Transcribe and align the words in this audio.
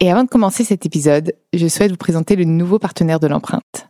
Et 0.00 0.12
avant 0.12 0.22
de 0.22 0.28
commencer 0.28 0.62
cet 0.62 0.86
épisode, 0.86 1.34
je 1.52 1.66
souhaite 1.66 1.90
vous 1.90 1.96
présenter 1.96 2.36
le 2.36 2.44
nouveau 2.44 2.78
partenaire 2.78 3.18
de 3.18 3.26
l'empreinte. 3.26 3.88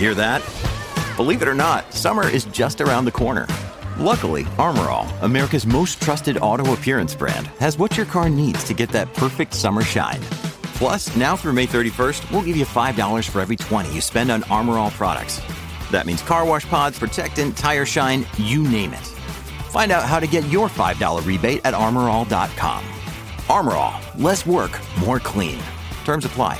Hear 0.00 0.14
that? 0.16 0.42
Believe 1.16 1.42
it 1.42 1.48
or 1.48 1.54
not, 1.54 1.84
summer 1.94 2.28
is 2.28 2.46
just 2.52 2.80
around 2.80 3.04
the 3.04 3.12
corner. 3.12 3.46
Luckily, 3.98 4.44
Armorall, 4.58 5.06
America's 5.22 5.64
most 5.64 6.02
trusted 6.02 6.38
auto 6.42 6.72
appearance 6.72 7.14
brand, 7.14 7.46
has 7.60 7.78
what 7.78 7.96
your 7.96 8.04
car 8.04 8.28
needs 8.28 8.64
to 8.64 8.74
get 8.74 8.90
that 8.90 9.14
perfect 9.14 9.54
summer 9.54 9.82
shine. 9.82 10.20
Plus, 10.74 11.14
now 11.16 11.36
through 11.36 11.52
May 11.54 11.66
31st, 11.66 12.30
we'll 12.32 12.42
give 12.42 12.56
you 12.56 12.66
$5 12.66 13.28
for 13.30 13.40
every 13.40 13.56
20 13.56 13.94
you 13.94 14.00
spend 14.00 14.30
on 14.30 14.42
Armorall 14.50 14.90
products. 14.90 15.40
That 15.92 16.04
means 16.04 16.20
car 16.20 16.44
wash 16.44 16.68
pods, 16.68 16.98
protectant, 16.98 17.56
tire 17.56 17.86
shine, 17.86 18.26
you 18.38 18.64
name 18.64 18.92
it. 18.92 19.15
Find 19.76 19.92
out 19.92 20.04
how 20.04 20.18
to 20.20 20.26
get 20.26 20.48
your 20.48 20.70
$5 20.70 21.26
rebate 21.26 21.60
at 21.66 21.74
armorall.com. 21.74 22.82
Armorall, 23.58 23.94
less 24.22 24.46
work, 24.46 24.80
more 25.04 25.20
clean. 25.20 25.58
Terms 26.06 26.24
apply. 26.24 26.58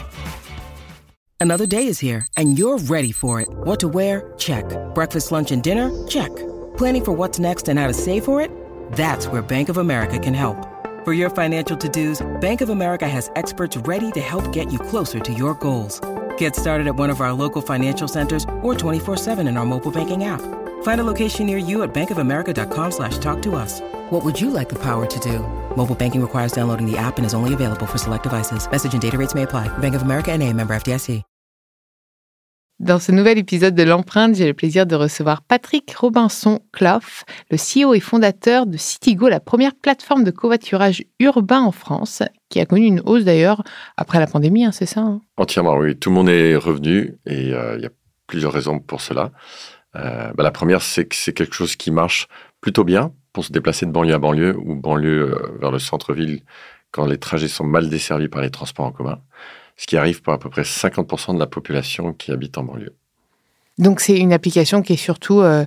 Another 1.41 1.67
day 1.67 1.87
is 1.87 1.99
here, 1.99 2.27
and 2.37 2.59
you're 2.59 2.77
ready 2.77 3.13
for 3.13 3.41
it. 3.41 3.49
What 3.49 3.81
to 3.81 3.89
wear? 3.89 4.35
Check. 4.37 4.67
Breakfast, 4.95 5.33
lunch, 5.33 5.51
and 5.51 5.63
dinner? 5.63 5.89
Check. 6.07 6.31
Planning 6.77 7.05
for 7.07 7.13
what's 7.13 7.39
next 7.39 7.71
and 7.71 7.79
how 7.79 7.87
to 7.87 7.95
save 7.95 8.23
for 8.23 8.43
it? 8.43 8.51
That's 8.93 9.29
where 9.29 9.41
Bank 9.41 9.71
of 9.71 9.79
America 9.79 10.19
can 10.19 10.35
help. 10.35 10.59
For 11.07 11.15
your 11.15 11.31
financial 11.31 11.79
to 11.79 11.89
dos, 11.89 12.21
Bank 12.43 12.61
of 12.61 12.69
America 12.69 13.09
has 13.09 13.31
experts 13.35 13.79
ready 13.79 14.13
to 14.13 14.21
help 14.21 14.53
get 14.53 14.71
you 14.71 14.79
closer 14.79 15.21
to 15.21 15.33
your 15.33 15.55
goals. 15.55 16.03
Get 16.37 16.55
started 16.55 16.87
at 16.87 16.97
one 16.97 17.09
of 17.09 17.23
our 17.23 17.33
local 17.33 17.63
financial 17.63 18.09
centers 18.09 18.45
or 18.63 18.75
24 18.75 19.17
7 19.17 19.49
in 19.49 19.57
our 19.57 19.65
mobile 19.65 19.91
banking 19.91 20.25
app. 20.25 20.66
Find 20.83 21.01
a 21.01 21.05
location 21.05 21.47
near 21.47 21.59
you 21.59 21.83
at 21.83 21.93
bankofamerica.com 21.93 22.91
slash 22.91 23.19
talk 23.19 23.41
to 23.43 23.55
us. 23.55 23.81
What 24.11 24.25
would 24.25 24.41
you 24.41 24.51
like 24.51 24.69
the 24.69 24.79
power 24.83 25.07
to 25.07 25.21
do? 25.21 25.41
Mobile 25.77 25.95
banking 25.95 26.23
requires 26.23 26.53
downloading 26.53 26.91
the 26.91 26.97
app 26.97 27.19
and 27.19 27.27
is 27.27 27.35
only 27.35 27.53
available 27.53 27.87
for 27.87 27.99
select 27.99 28.23
devices. 28.23 28.69
Message 28.71 28.95
and 28.95 29.03
data 29.03 29.19
rates 29.19 29.35
may 29.35 29.43
apply. 29.43 29.69
Bank 29.79 29.95
of 29.95 30.03
America 30.03 30.33
and 30.33 30.43
a 30.43 30.53
member 30.53 30.75
FDIC. 30.75 31.23
Dans 32.79 32.99
ce 32.99 33.11
nouvel 33.11 33.39
épisode 33.39 33.75
de 33.75 33.85
l'empreinte, 33.85 34.35
j'ai 34.35 34.47
le 34.47 34.53
plaisir 34.53 34.85
de 34.85 34.95
recevoir 34.95 35.41
Patrick 35.41 35.95
Robinson 35.95 36.61
Clough, 36.73 37.25
le 37.51 37.57
CEO 37.57 37.95
et 37.95 38.01
fondateur 38.01 38.67
de 38.67 38.77
Citigo, 38.77 39.31
la 39.31 39.41
première 39.41 39.75
plateforme 39.75 40.25
de 40.25 40.31
covoiturage 40.31 41.03
urbain 41.19 41.63
en 41.63 41.73
France, 41.73 42.23
qui 42.51 42.61
a 42.61 42.67
connu 42.67 42.85
une 42.85 43.01
hausse 43.01 43.25
d'ailleurs 43.25 43.63
après 43.97 44.19
la 44.19 44.27
pandémie, 44.27 44.67
hein, 44.67 44.73
c'est 44.73 44.85
ça 44.85 45.01
hein? 45.01 45.23
Entièrement, 45.39 45.79
oui. 45.79 45.97
Tout 45.97 46.11
le 46.11 46.17
monde 46.17 46.29
est 46.29 46.55
revenu 46.55 47.17
et 47.25 47.55
euh, 47.55 47.77
il 47.79 47.83
y 47.83 47.87
a 47.87 47.91
plusieurs 48.27 48.53
raisons 48.53 48.79
pour 48.79 49.01
cela. 49.01 49.33
Euh, 49.97 50.33
bah, 50.35 50.43
la 50.43 50.51
première, 50.51 50.83
c'est 50.83 51.07
que 51.07 51.17
c'est 51.17 51.33
quelque 51.33 51.55
chose 51.55 51.77
qui 51.77 51.91
marche 51.91 52.29
plutôt 52.61 52.85
bien 52.85 53.13
pour 53.33 53.45
se 53.45 53.53
déplacer 53.53 53.87
de 53.87 53.91
banlieue 53.91 54.15
à 54.15 54.19
banlieue 54.19 54.57
ou 54.59 54.75
banlieue 54.75 55.35
euh, 55.35 55.59
vers 55.61 55.71
le 55.71 55.79
centre-ville 55.79 56.43
quand 56.91 57.07
les 57.07 57.19
trajets 57.19 57.49
sont 57.49 57.65
mal 57.65 57.89
desservis 57.89 58.29
par 58.29 58.43
les 58.43 58.51
transports 58.51 58.87
en 58.87 58.93
commun, 58.93 59.21
ce 59.77 59.87
qui 59.87 59.97
arrive 59.97 60.23
pour 60.23 60.33
à 60.33 60.39
peu 60.39 60.49
près 60.49 60.63
50% 60.63 61.35
de 61.35 61.39
la 61.39 61.47
population 61.47 62.13
qui 62.13 62.33
habite 62.33 62.57
en 62.59 62.65
banlieue. 62.65 62.95
Donc 63.79 64.01
c'est 64.01 64.17
une 64.17 64.33
application 64.33 64.83
qui 64.83 64.95
est 64.95 64.97
surtout... 64.97 65.41
Euh, 65.41 65.67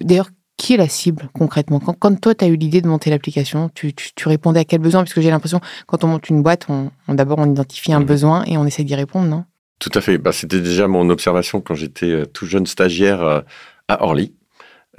d'ailleurs, 0.00 0.30
qui 0.56 0.74
est 0.74 0.76
la 0.76 0.88
cible 0.88 1.28
concrètement? 1.32 1.78
Quand, 1.78 2.20
toi, 2.20 2.34
tu 2.34 2.44
as 2.44 2.48
eu 2.48 2.56
l'idée 2.56 2.80
de 2.80 2.88
monter 2.88 3.10
l'application, 3.10 3.70
tu, 3.74 3.94
répondais 4.26 4.60
à 4.60 4.64
quel 4.64 4.80
besoin? 4.80 5.02
Parce 5.02 5.14
que 5.14 5.20
j'ai 5.20 5.30
l'impression, 5.30 5.60
quand 5.86 6.02
on 6.04 6.08
monte 6.08 6.28
une 6.28 6.42
boîte, 6.42 6.66
on, 6.68 6.90
d'abord 7.08 7.38
on 7.38 7.50
identifie 7.50 7.92
un 7.92 8.00
mmh. 8.00 8.04
besoin 8.04 8.44
et 8.44 8.58
on 8.58 8.66
essaie 8.66 8.82
d'y 8.82 8.96
répondre, 8.96 9.28
non? 9.28 9.44
Tout 9.78 9.90
à 9.94 10.00
fait. 10.00 10.18
Bah, 10.18 10.32
C'était 10.32 10.60
déjà 10.60 10.88
mon 10.88 11.08
observation 11.10 11.60
quand 11.60 11.74
j'étais 11.74 12.10
euh, 12.10 12.26
tout 12.26 12.46
jeune 12.46 12.66
stagiaire 12.66 13.22
euh, 13.22 13.40
à 13.88 14.02
Orly. 14.04 14.34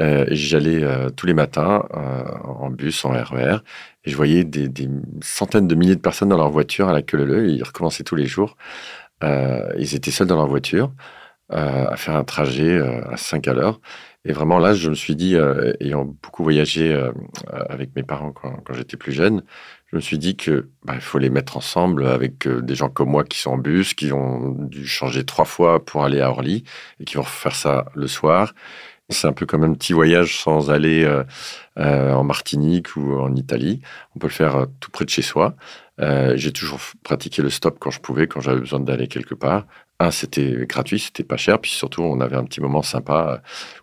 Euh, 0.01 0.25
J'allais 0.31 0.81
tous 1.17 1.25
les 1.25 1.33
matins 1.33 1.83
en 2.45 2.69
bus, 2.69 3.03
en 3.03 3.09
RER, 3.09 3.57
e 3.57 3.59
et 4.05 4.09
je 4.09 4.15
voyais 4.15 4.45
des, 4.45 4.89
centaines 5.21 5.67
de 5.67 5.75
milliers 5.75 5.95
de 5.97 6.01
personnes 6.01 6.29
dans 6.29 6.37
leur 6.37 6.49
voiture 6.49 6.87
à 6.87 6.93
la 6.93 7.01
queue 7.01 7.17
leu. 7.17 7.49
Ils 7.49 7.63
recommençaient 7.63 8.05
tous 8.05 8.15
les 8.15 8.25
jours. 8.25 8.55
ils 9.21 9.95
étaient 9.95 10.11
seuls 10.11 10.27
dans 10.27 10.37
leur 10.37 10.47
voiture 10.47 10.93
à 11.49 11.97
faire 11.97 12.15
un 12.15 12.23
trajet 12.23 12.79
à 12.79 13.17
5 13.17 13.47
à 13.49 13.53
l'heure. 13.53 13.81
Et 14.23 14.31
vraiment 14.31 14.59
là, 14.59 14.73
je 14.73 14.89
me 14.89 14.95
suis 14.95 15.17
dit, 15.17 15.35
ayant 15.81 16.05
beaucoup 16.05 16.43
voyagé 16.43 16.97
avec 17.69 17.93
mes 17.97 18.03
parents 18.03 18.31
quand 18.31 18.73
j'étais 18.73 18.95
plus 18.95 19.11
jeune, 19.11 19.43
je 19.91 19.95
me 19.95 20.01
suis 20.01 20.19
dit 20.19 20.35
que 20.35 20.69
bah, 20.83 20.99
faut 20.99 21.17
les 21.17 21.29
mettre 21.29 21.57
ensemble 21.57 22.05
avec 22.05 22.45
euh, 22.45 22.61
des 22.61 22.75
gens 22.75 22.89
comme 22.89 23.09
moi 23.09 23.23
qui 23.23 23.39
sont 23.39 23.51
en 23.51 23.57
bus, 23.57 23.93
qui 23.95 24.11
ont 24.13 24.51
dû 24.51 24.85
changer 24.85 25.25
trois 25.25 25.45
fois 25.45 25.83
pour 25.83 26.03
aller 26.03 26.21
à 26.21 26.29
Orly 26.29 26.63
et 26.99 27.05
qui 27.05 27.15
vont 27.15 27.23
faire 27.23 27.55
ça 27.55 27.85
le 27.95 28.07
soir. 28.07 28.53
C'est 29.11 29.27
un 29.27 29.33
peu 29.33 29.47
comme 29.47 29.63
un 29.63 29.73
petit 29.73 29.93
voyage 29.93 30.39
sans 30.39 30.69
aller 30.69 31.03
euh, 31.03 31.23
euh, 31.79 32.13
en 32.13 32.23
Martinique 32.23 32.95
ou 32.95 33.19
en 33.19 33.35
Italie. 33.35 33.81
On 34.15 34.19
peut 34.19 34.27
le 34.27 34.33
faire 34.33 34.67
tout 34.79 34.91
près 34.91 35.05
de 35.05 35.09
chez 35.09 35.23
soi. 35.23 35.55
J'ai 36.35 36.53
toujours 36.53 36.79
pratiqué 37.03 37.41
le 37.41 37.49
stop 37.49 37.77
quand 37.77 37.89
je 37.89 37.99
pouvais, 37.99 38.25
quand 38.27 38.39
j'avais 38.39 38.61
besoin 38.61 38.79
d'aller 38.79 39.09
quelque 39.09 39.35
part. 39.35 39.65
Un, 39.99 40.11
c'était 40.11 40.65
gratuit, 40.65 40.97
c'était 40.97 41.25
pas 41.25 41.35
cher, 41.35 41.59
puis 41.59 41.71
surtout, 41.71 42.03
on 42.03 42.21
avait 42.21 42.37
un 42.37 42.45
petit 42.45 42.61
moment 42.61 42.83
sympa 42.83 43.41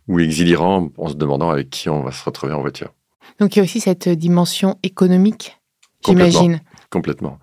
ou 0.09 0.19
exilérant 0.19 0.89
en 0.97 1.09
se 1.09 1.15
demandant 1.15 1.51
avec 1.51 1.69
qui 1.69 1.91
on 1.91 2.03
va 2.03 2.13
se 2.13 2.25
retrouver 2.25 2.55
en 2.55 2.63
voiture. 2.63 2.95
Donc 3.39 3.55
il 3.55 3.59
y 3.59 3.61
a 3.61 3.65
aussi 3.65 3.81
cette 3.81 4.09
dimension 4.09 4.79
économique 4.83 5.59
j'imagine. 6.05 6.61
Complètement. 6.91 7.39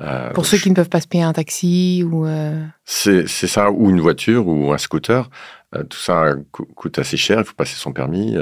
Euh, 0.00 0.32
Pour 0.32 0.46
ceux 0.46 0.58
qui 0.58 0.70
ne 0.70 0.74
peuvent 0.74 0.88
pas 0.88 1.00
se 1.00 1.08
payer 1.08 1.24
un 1.24 1.32
taxi 1.32 2.04
ou. 2.04 2.26
Euh, 2.26 2.64
c'est 2.84 3.26
ça, 3.26 3.70
ou 3.70 3.90
une 3.90 4.00
voiture 4.00 4.46
ou 4.46 4.72
un 4.72 4.78
scooter. 4.78 5.30
Euh, 5.74 5.82
tout 5.84 5.98
ça 5.98 6.34
coûte 6.50 6.98
assez 6.98 7.16
cher, 7.16 7.38
il 7.40 7.44
faut 7.44 7.54
passer 7.54 7.76
son 7.76 7.92
permis. 7.92 8.36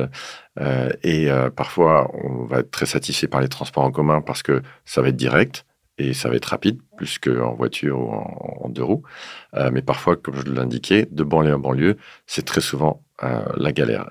et 1.02 1.28
parfois, 1.56 2.10
on 2.14 2.44
va 2.44 2.60
être 2.60 2.70
très 2.70 2.86
satisfait 2.86 3.28
par 3.28 3.40
les 3.40 3.48
transports 3.48 3.84
en 3.84 3.90
commun 3.90 4.20
parce 4.20 4.42
que 4.42 4.62
ça 4.84 5.00
va 5.00 5.08
être 5.08 5.16
direct 5.16 5.64
et 5.96 6.12
ça 6.12 6.28
va 6.28 6.34
être 6.34 6.46
rapide, 6.46 6.80
plus 6.96 7.18
qu'en 7.18 7.54
voiture 7.54 8.00
ou 8.00 8.10
en, 8.10 8.68
deux 8.68 8.82
roues. 8.82 9.02
mais 9.72 9.82
parfois, 9.82 10.16
comme 10.16 10.36
je 10.36 10.52
l'indiquais, 10.52 11.08
de 11.10 11.24
banlieue 11.24 11.54
en 11.54 11.58
banlieue, 11.58 11.96
c'est 12.26 12.44
très 12.44 12.60
souvent 12.60 13.02
la 13.22 13.72
galère. 13.72 14.10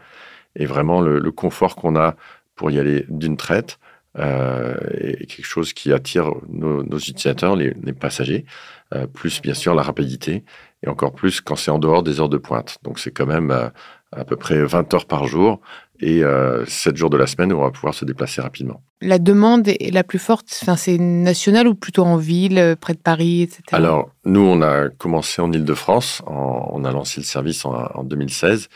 Et 0.55 0.65
vraiment, 0.65 1.01
le 1.01 1.31
confort 1.31 1.75
qu'on 1.75 1.95
a 1.95 2.15
pour 2.55 2.71
y 2.71 2.79
aller 2.79 3.05
d'une 3.09 3.37
traite, 3.37 3.79
euh, 4.17 4.75
et 4.99 5.25
quelque 5.25 5.45
chose 5.45 5.73
qui 5.73 5.91
attire 5.91 6.31
nos, 6.49 6.83
utilisateurs, 6.97 7.55
les, 7.55 7.73
passagers, 7.93 8.45
euh, 8.93 9.07
plus 9.07 9.41
bien 9.41 9.53
sûr 9.53 9.73
la 9.73 9.81
rapidité, 9.81 10.43
et 10.83 10.87
encore 10.87 11.13
plus 11.13 11.41
quand 11.41 11.55
c'est 11.55 11.71
en 11.71 11.79
dehors 11.79 12.03
des 12.03 12.19
heures 12.19 12.29
de 12.29 12.37
pointe. 12.37 12.77
Donc 12.83 12.99
c'est 12.99 13.11
quand 13.11 13.25
même 13.25 13.51
euh, 13.51 13.69
à 14.15 14.25
peu 14.25 14.35
près 14.35 14.63
20 14.63 14.93
heures 14.93 15.05
par 15.05 15.27
jour 15.27 15.59
et 15.99 16.21
7 16.67 16.97
jours 16.97 17.09
de 17.09 17.15
la 17.15 17.27
semaine 17.27 17.53
où 17.53 17.57
on 17.57 17.61
va 17.63 17.71
pouvoir 17.71 17.93
se 17.93 18.03
déplacer 18.03 18.41
rapidement. 18.41 18.81
La 19.01 19.19
demande 19.19 19.69
est 19.69 19.93
la 19.93 20.03
plus 20.03 20.19
forte, 20.19 20.47
enfin, 20.61 20.75
c'est 20.75 20.97
national 20.97 21.67
ou 21.67 21.75
plutôt 21.75 22.03
en 22.03 22.17
ville, 22.17 22.75
près 22.81 22.93
de 22.93 22.99
Paris, 22.99 23.43
etc. 23.43 23.63
Alors, 23.71 24.09
nous, 24.25 24.41
on 24.41 24.61
a 24.61 24.89
commencé 24.89 25.41
en 25.41 25.51
Ile-de-France, 25.51 26.21
on 26.27 26.83
a 26.83 26.91
lancé 26.91 27.21
le 27.21 27.25
service 27.25 27.63
en, 27.63 27.73
en 27.73 28.03
2016 28.03 28.67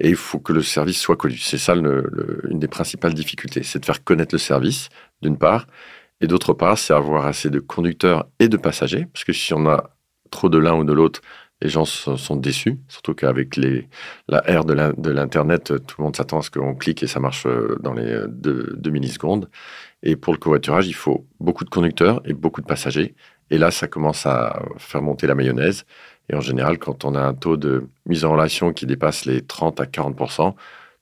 et 0.00 0.10
il 0.10 0.16
faut 0.16 0.38
que 0.38 0.52
le 0.52 0.62
service 0.62 0.98
soit 0.98 1.16
connu. 1.16 1.38
C'est 1.38 1.58
ça 1.58 1.74
le, 1.74 2.40
une 2.48 2.58
des 2.58 2.68
principales 2.68 3.14
difficultés, 3.14 3.62
c'est 3.62 3.80
de 3.80 3.84
faire 3.84 4.04
connaître 4.04 4.34
le 4.34 4.38
service, 4.38 4.88
d'une 5.22 5.38
part, 5.38 5.66
et 6.20 6.26
d'autre 6.26 6.52
part, 6.52 6.78
c'est 6.78 6.94
avoir 6.94 7.26
assez 7.26 7.50
de 7.50 7.60
conducteurs 7.60 8.26
et 8.38 8.48
de 8.48 8.56
passagers, 8.56 9.06
parce 9.12 9.24
que 9.24 9.32
si 9.32 9.52
on 9.54 9.66
a 9.66 9.90
trop 10.30 10.48
de 10.48 10.58
l'un 10.58 10.74
ou 10.74 10.84
de 10.84 10.92
l'autre, 10.92 11.20
les 11.62 11.68
gens 11.68 11.84
sont 11.84 12.36
déçus, 12.36 12.78
surtout 12.88 13.14
qu'avec 13.14 13.56
la 13.56 14.48
ère 14.48 14.64
de 14.64 15.10
l'Internet, 15.10 15.72
tout 15.86 15.96
le 15.98 16.04
monde 16.04 16.16
s'attend 16.16 16.38
à 16.40 16.42
ce 16.42 16.50
qu'on 16.50 16.74
clique 16.74 17.02
et 17.02 17.06
ça 17.06 17.20
marche 17.20 17.46
euh, 17.46 17.78
dans 17.80 17.94
les 17.94 18.24
deux, 18.28 18.74
deux, 18.76 18.90
millisecondes. 18.90 19.48
Et 20.02 20.16
pour 20.16 20.34
le 20.34 20.38
covoiturage, 20.38 20.86
il 20.86 20.94
faut 20.94 21.26
beaucoup 21.40 21.64
de 21.64 21.70
conducteurs 21.70 22.20
et 22.26 22.34
beaucoup 22.34 22.60
de 22.60 22.66
passagers. 22.66 23.14
Et 23.50 23.58
là, 23.58 23.70
ça 23.70 23.88
commence 23.88 24.26
à 24.26 24.62
faire 24.76 25.02
monter 25.02 25.26
la 25.26 25.34
mayonnaise. 25.34 25.84
Et 26.28 26.34
en 26.34 26.40
général, 26.40 26.78
quand 26.78 27.04
on 27.04 27.14
a 27.14 27.20
un 27.20 27.34
taux 27.34 27.56
de 27.56 27.88
mise 28.04 28.24
en 28.24 28.32
relation 28.32 28.72
qui 28.72 28.86
dépasse 28.86 29.24
les 29.24 29.42
30 29.42 29.80
à 29.80 29.86
40 29.86 30.16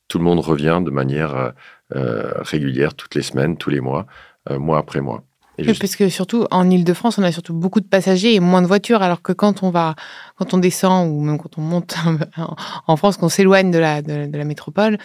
tout 0.08 0.18
le 0.18 0.24
monde 0.24 0.40
revient 0.40 0.80
de 0.84 0.90
manière 0.90 1.34
euh, 1.34 1.50
euh, 1.96 2.32
régulière, 2.42 2.94
toutes 2.94 3.14
les 3.14 3.22
semaines, 3.22 3.56
tous 3.56 3.70
les 3.70 3.80
mois, 3.80 4.06
euh, 4.50 4.58
mois 4.58 4.78
après 4.78 5.00
mois. 5.00 5.24
Parce 5.56 5.96
que 5.96 6.08
surtout 6.08 6.46
en 6.50 6.68
Ile-de-France, 6.68 7.18
on 7.18 7.22
a 7.22 7.32
surtout 7.32 7.54
beaucoup 7.54 7.80
de 7.80 7.86
passagers 7.86 8.34
et 8.34 8.40
moins 8.40 8.62
de 8.62 8.66
voitures, 8.66 9.02
alors 9.02 9.22
que 9.22 9.32
quand 9.32 9.62
on 9.62 9.70
va, 9.70 9.94
quand 10.36 10.54
on 10.54 10.58
descend 10.58 11.10
ou 11.10 11.20
même 11.20 11.38
quand 11.38 11.58
on 11.58 11.60
monte 11.60 11.94
en 12.86 12.96
France, 12.96 13.16
qu'on 13.16 13.28
s'éloigne 13.28 13.70
de 13.70 13.78
la, 13.78 14.02
de, 14.02 14.36
la 14.36 14.44
métropole, 14.44 14.98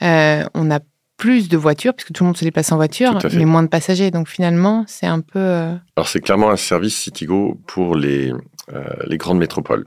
on 0.00 0.70
a 0.70 0.80
plus 1.16 1.48
de 1.48 1.56
voitures, 1.56 1.94
puisque 1.94 2.12
tout 2.12 2.24
le 2.24 2.26
monde 2.28 2.36
se 2.36 2.44
déplace 2.44 2.72
en 2.72 2.76
voiture, 2.76 3.18
mais 3.34 3.44
moins 3.44 3.62
de 3.62 3.68
passagers. 3.68 4.10
Donc 4.10 4.28
finalement, 4.28 4.84
c'est 4.86 5.06
un 5.06 5.20
peu. 5.20 5.38
euh, 5.38 5.74
Alors 5.96 6.08
c'est 6.08 6.20
clairement 6.20 6.50
un 6.50 6.56
service 6.56 6.96
Citigo 6.96 7.60
pour 7.66 7.96
les, 7.96 8.32
euh, 8.72 8.84
les 9.06 9.16
grandes 9.16 9.38
métropoles. 9.38 9.86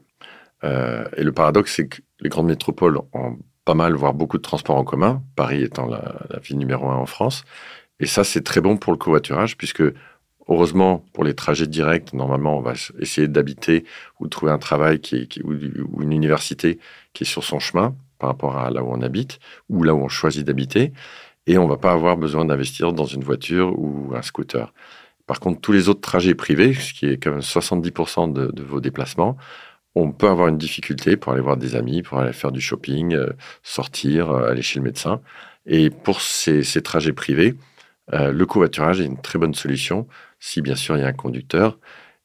Euh, 0.63 1.05
et 1.15 1.23
le 1.23 1.31
paradoxe, 1.31 1.75
c'est 1.75 1.87
que 1.87 2.01
les 2.19 2.29
grandes 2.29 2.47
métropoles 2.47 2.97
ont 3.13 3.37
pas 3.65 3.75
mal, 3.75 3.93
voire 3.93 4.13
beaucoup 4.13 4.37
de 4.37 4.41
transports 4.41 4.77
en 4.77 4.83
commun, 4.83 5.21
Paris 5.35 5.63
étant 5.63 5.85
la, 5.85 6.15
la 6.29 6.39
ville 6.39 6.57
numéro 6.57 6.89
un 6.89 6.95
en 6.95 7.05
France. 7.05 7.43
Et 7.99 8.05
ça, 8.05 8.23
c'est 8.23 8.41
très 8.41 8.61
bon 8.61 8.77
pour 8.77 8.93
le 8.93 8.97
covoiturage, 8.97 9.57
puisque 9.57 9.83
heureusement, 10.47 11.05
pour 11.13 11.23
les 11.23 11.33
trajets 11.33 11.67
directs, 11.67 12.13
normalement, 12.13 12.57
on 12.57 12.61
va 12.61 12.73
essayer 12.99 13.27
d'habiter 13.27 13.85
ou 14.19 14.25
de 14.25 14.29
trouver 14.29 14.51
un 14.51 14.57
travail 14.57 14.99
ou, 15.43 16.01
une 16.01 16.11
université 16.11 16.79
qui 17.13 17.23
est 17.23 17.27
sur 17.27 17.43
son 17.43 17.59
chemin 17.59 17.95
par 18.17 18.29
rapport 18.29 18.57
à 18.57 18.69
là 18.71 18.83
où 18.83 18.91
on 18.91 19.01
habite 19.01 19.39
ou 19.69 19.83
là 19.83 19.93
où 19.93 20.01
on 20.01 20.09
choisit 20.09 20.45
d'habiter. 20.45 20.93
Et 21.47 21.57
on 21.57 21.67
va 21.67 21.77
pas 21.77 21.93
avoir 21.93 22.17
besoin 22.17 22.45
d'investir 22.45 22.93
dans 22.93 23.05
une 23.05 23.23
voiture 23.23 23.77
ou 23.77 24.13
un 24.15 24.21
scooter. 24.21 24.73
Par 25.25 25.39
contre, 25.39 25.61
tous 25.61 25.71
les 25.71 25.89
autres 25.89 26.01
trajets 26.01 26.35
privés, 26.35 26.73
ce 26.73 26.93
qui 26.93 27.05
est 27.05 27.17
quand 27.17 27.31
même 27.31 27.41
70% 27.41 28.33
de, 28.33 28.63
vos 28.63 28.81
déplacements, 28.81 29.37
on 29.95 30.11
peut 30.11 30.27
avoir 30.27 30.47
une 30.47 30.57
difficulté 30.57 31.17
pour 31.17 31.33
aller 31.33 31.41
voir 31.41 31.57
des 31.57 31.75
amis, 31.75 32.01
pour 32.01 32.19
aller 32.19 32.33
faire 32.33 32.51
du 32.51 32.61
shopping, 32.61 33.13
euh, 33.13 33.29
sortir, 33.63 34.31
euh, 34.31 34.49
aller 34.49 34.61
chez 34.61 34.79
le 34.79 34.85
médecin. 34.85 35.21
Et 35.65 35.89
pour 35.89 36.21
ces 36.21 36.63
trajets 36.81 37.13
privés, 37.13 37.55
euh, 38.13 38.31
le 38.31 38.45
covoiturage 38.45 39.01
est 39.01 39.05
une 39.05 39.21
très 39.21 39.39
bonne 39.39 39.53
solution, 39.53 40.07
si 40.39 40.61
bien 40.61 40.75
sûr 40.75 40.97
il 40.97 41.01
y 41.01 41.03
a 41.03 41.07
un 41.07 41.13
conducteur, 41.13 41.77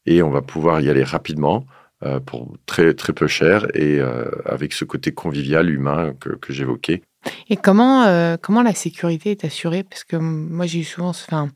et 0.07 0.23
on 0.23 0.31
va 0.31 0.43
pouvoir 0.43 0.81
y 0.81 0.89
aller 0.91 1.05
rapidement 1.05 1.67
euh, 2.05 2.21
pour 2.21 2.57
très, 2.67 2.93
très 2.95 3.13
peu 3.13 3.27
cher 3.27 3.67
et 3.75 3.99
euh, 4.01 4.25
avec 4.45 4.73
ce 4.73 4.85
côté 4.85 5.13
convivial, 5.13 5.71
humain 5.71 6.13
que, 6.21 6.31
que 6.31 6.53
j'évoquais. 6.53 7.03
Et 7.49 7.57
comment, 7.57 8.05
euh, 8.05 8.37
comment 8.41 8.63
la 8.63 8.75
sécurité 8.75 9.31
est 9.31 9.45
assurée? 9.45 9.85
Parce 9.85 10.05
que 10.05 10.17
moi, 10.17 10.67
j'ai 10.67 10.81
eu 10.81 10.85
souvent 10.85 11.09
enfin, 11.09 11.49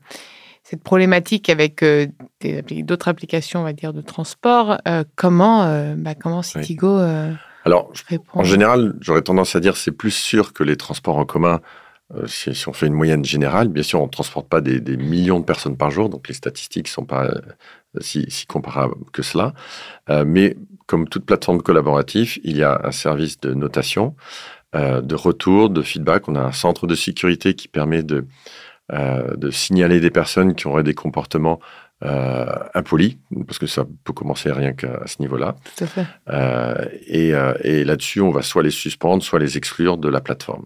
cette 0.63 0.81
problématique 0.81 1.49
avec 1.49 1.83
euh, 1.83 2.07
d'autres 2.41 3.09
applications, 3.09 3.59
on 3.59 3.63
va 3.63 3.73
dire, 3.73 3.93
de 3.93 4.01
transport. 4.01 4.79
Euh, 4.87 5.03
comment, 5.15 5.63
euh, 5.63 5.93
bah, 5.95 6.15
comment 6.15 6.41
Citigo 6.41 6.97
Alors, 7.65 7.91
répond? 8.07 8.39
En 8.39 8.43
général, 8.43 8.95
j'aurais 9.01 9.21
tendance 9.21 9.55
à 9.55 9.59
dire 9.59 9.77
c'est 9.77 9.91
plus 9.91 10.11
sûr 10.11 10.53
que 10.53 10.63
les 10.63 10.77
transports 10.77 11.17
en 11.17 11.25
commun. 11.25 11.59
Euh, 12.15 12.27
si, 12.27 12.55
si 12.55 12.67
on 12.67 12.73
fait 12.73 12.87
une 12.87 12.93
moyenne 12.93 13.23
générale, 13.23 13.67
bien 13.67 13.83
sûr, 13.83 14.01
on 14.01 14.05
ne 14.05 14.09
transporte 14.09 14.49
pas 14.49 14.61
des, 14.61 14.79
des 14.79 14.97
millions 14.97 15.39
de 15.39 15.45
personnes 15.45 15.77
par 15.77 15.91
jour, 15.91 16.09
donc 16.09 16.27
les 16.27 16.33
statistiques 16.33 16.85
ne 16.85 16.91
sont 16.91 17.05
pas 17.05 17.25
euh, 17.25 17.39
si, 18.01 18.25
si 18.29 18.45
comparables 18.45 18.95
que 19.13 19.21
cela. 19.21 19.53
Euh, 20.09 20.25
mais 20.25 20.57
comme 20.87 21.07
toute 21.07 21.25
plateforme 21.25 21.61
collaborative, 21.61 22.39
il 22.43 22.57
y 22.57 22.63
a 22.63 22.81
un 22.83 22.91
service 22.91 23.39
de 23.39 23.53
notation, 23.53 24.15
euh, 24.75 25.01
de 25.01 25.15
retour, 25.15 25.69
de 25.69 25.81
feedback. 25.81 26.27
On 26.27 26.35
a 26.35 26.41
un 26.41 26.51
centre 26.51 26.87
de 26.87 26.95
sécurité 26.95 27.53
qui 27.53 27.67
permet 27.67 28.01
de, 28.01 28.25
euh, 28.91 29.35
de 29.35 29.51
signaler 29.51 29.99
des 29.99 30.09
personnes 30.09 30.55
qui 30.55 30.67
auraient 30.67 30.83
des 30.83 30.95
comportements 30.95 31.59
euh, 32.03 32.45
impolis, 32.73 33.17
parce 33.45 33.59
que 33.59 33.67
ça 33.67 33.85
peut 34.03 34.13
commencer 34.13 34.51
rien 34.51 34.73
qu'à 34.73 35.05
ce 35.05 35.21
niveau-là. 35.21 35.57
Tout 35.75 35.83
à 35.83 35.87
fait. 35.87 36.05
Euh, 36.29 36.85
et 37.07 37.33
euh, 37.33 37.53
et 37.61 37.83
là-dessus, 37.83 38.21
on 38.21 38.31
va 38.31 38.41
soit 38.41 38.63
les 38.63 38.71
suspendre, 38.71 39.21
soit 39.21 39.39
les 39.39 39.57
exclure 39.57 39.97
de 39.97 40.07
la 40.07 40.21
plateforme. 40.21 40.65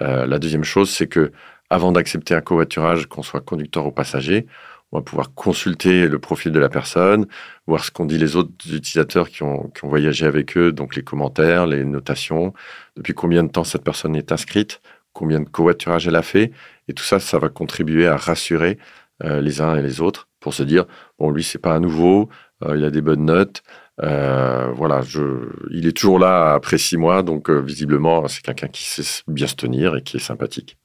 Euh, 0.00 0.26
la 0.26 0.38
deuxième 0.38 0.64
chose, 0.64 0.90
c'est 0.90 1.06
que 1.06 1.32
avant 1.70 1.92
d'accepter 1.92 2.34
un 2.34 2.40
covoiturage, 2.40 3.06
qu'on 3.06 3.22
soit 3.22 3.40
conducteur 3.40 3.86
ou 3.86 3.90
passager, 3.90 4.46
on 4.92 4.98
va 4.98 5.02
pouvoir 5.02 5.34
consulter 5.34 6.06
le 6.08 6.18
profil 6.18 6.52
de 6.52 6.58
la 6.58 6.68
personne, 6.68 7.26
voir 7.66 7.84
ce 7.84 7.90
qu'ont 7.90 8.04
dit 8.04 8.18
les 8.18 8.36
autres 8.36 8.52
utilisateurs 8.72 9.28
qui 9.28 9.42
ont, 9.42 9.72
voyagé 9.82 10.26
avec 10.26 10.56
eux, 10.56 10.72
donc 10.72 10.94
les 10.94 11.02
commentaires, 11.02 11.66
les 11.66 11.84
notations, 11.84 12.54
depuis 12.96 13.14
combien 13.14 13.42
de 13.42 13.50
temps 13.50 13.64
cette 13.64 13.82
personne 13.84 14.14
est 14.14 14.30
inscrite, 14.32 14.80
combien 15.12 15.40
de 15.40 15.48
covoiturage 15.48 16.06
elle 16.06 16.16
a 16.16 16.22
fait, 16.22 16.52
et 16.88 16.94
tout 16.94 17.02
ça, 17.02 17.18
ça 17.18 17.38
va 17.38 17.48
contribuer 17.48 18.06
à 18.06 18.16
rassurer 18.16 18.78
euh, 19.24 19.40
les 19.40 19.60
uns 19.60 19.76
et 19.76 19.82
les 19.82 20.00
autres 20.00 20.28
pour 20.40 20.54
se 20.54 20.62
dire 20.62 20.84
bon, 21.18 21.30
lui, 21.30 21.42
c'est 21.42 21.58
pas 21.58 21.74
un 21.74 21.80
nouveau, 21.80 22.28
euh, 22.64 22.76
il 22.76 22.84
a 22.84 22.90
des 22.90 23.00
bonnes 23.00 23.24
notes, 23.24 23.62
euh, 24.02 24.72
voilà, 24.74 25.00
je, 25.02 25.22
il 25.70 25.86
est 25.86 25.96
toujours 25.96 26.18
là 26.18 26.52
après 26.54 26.78
six 26.78 26.96
mois, 26.96 27.22
donc 27.22 27.48
euh, 27.48 27.60
visiblement, 27.60 28.28
c'est 28.28 28.42
quelqu'un 28.42 28.68
qui 28.68 28.84
sait 28.84 29.22
bien 29.26 29.46
se 29.46 29.54
tenir 29.54 29.96
et 29.96 30.02
qui 30.02 30.18
est 30.18 30.20
sympathique. 30.20 30.76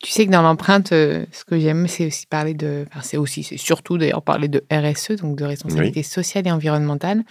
Tu 0.00 0.12
sais 0.12 0.26
que 0.26 0.30
dans 0.30 0.42
l'empreinte, 0.42 0.92
euh, 0.92 1.26
ce 1.32 1.44
que 1.44 1.58
j'aime, 1.58 1.88
c'est 1.88 2.06
aussi 2.06 2.26
parler 2.26 2.54
de. 2.54 2.86
Enfin, 2.88 3.00
c'est 3.02 3.16
aussi, 3.16 3.42
c'est 3.42 3.56
surtout 3.56 3.98
d'ailleurs 3.98 4.22
parler 4.22 4.48
de 4.48 4.62
RSE, 4.70 5.16
donc 5.16 5.36
de 5.36 5.44
responsabilité 5.44 6.04
sociale 6.04 6.46
et 6.46 6.52
environnementale. 6.52 7.24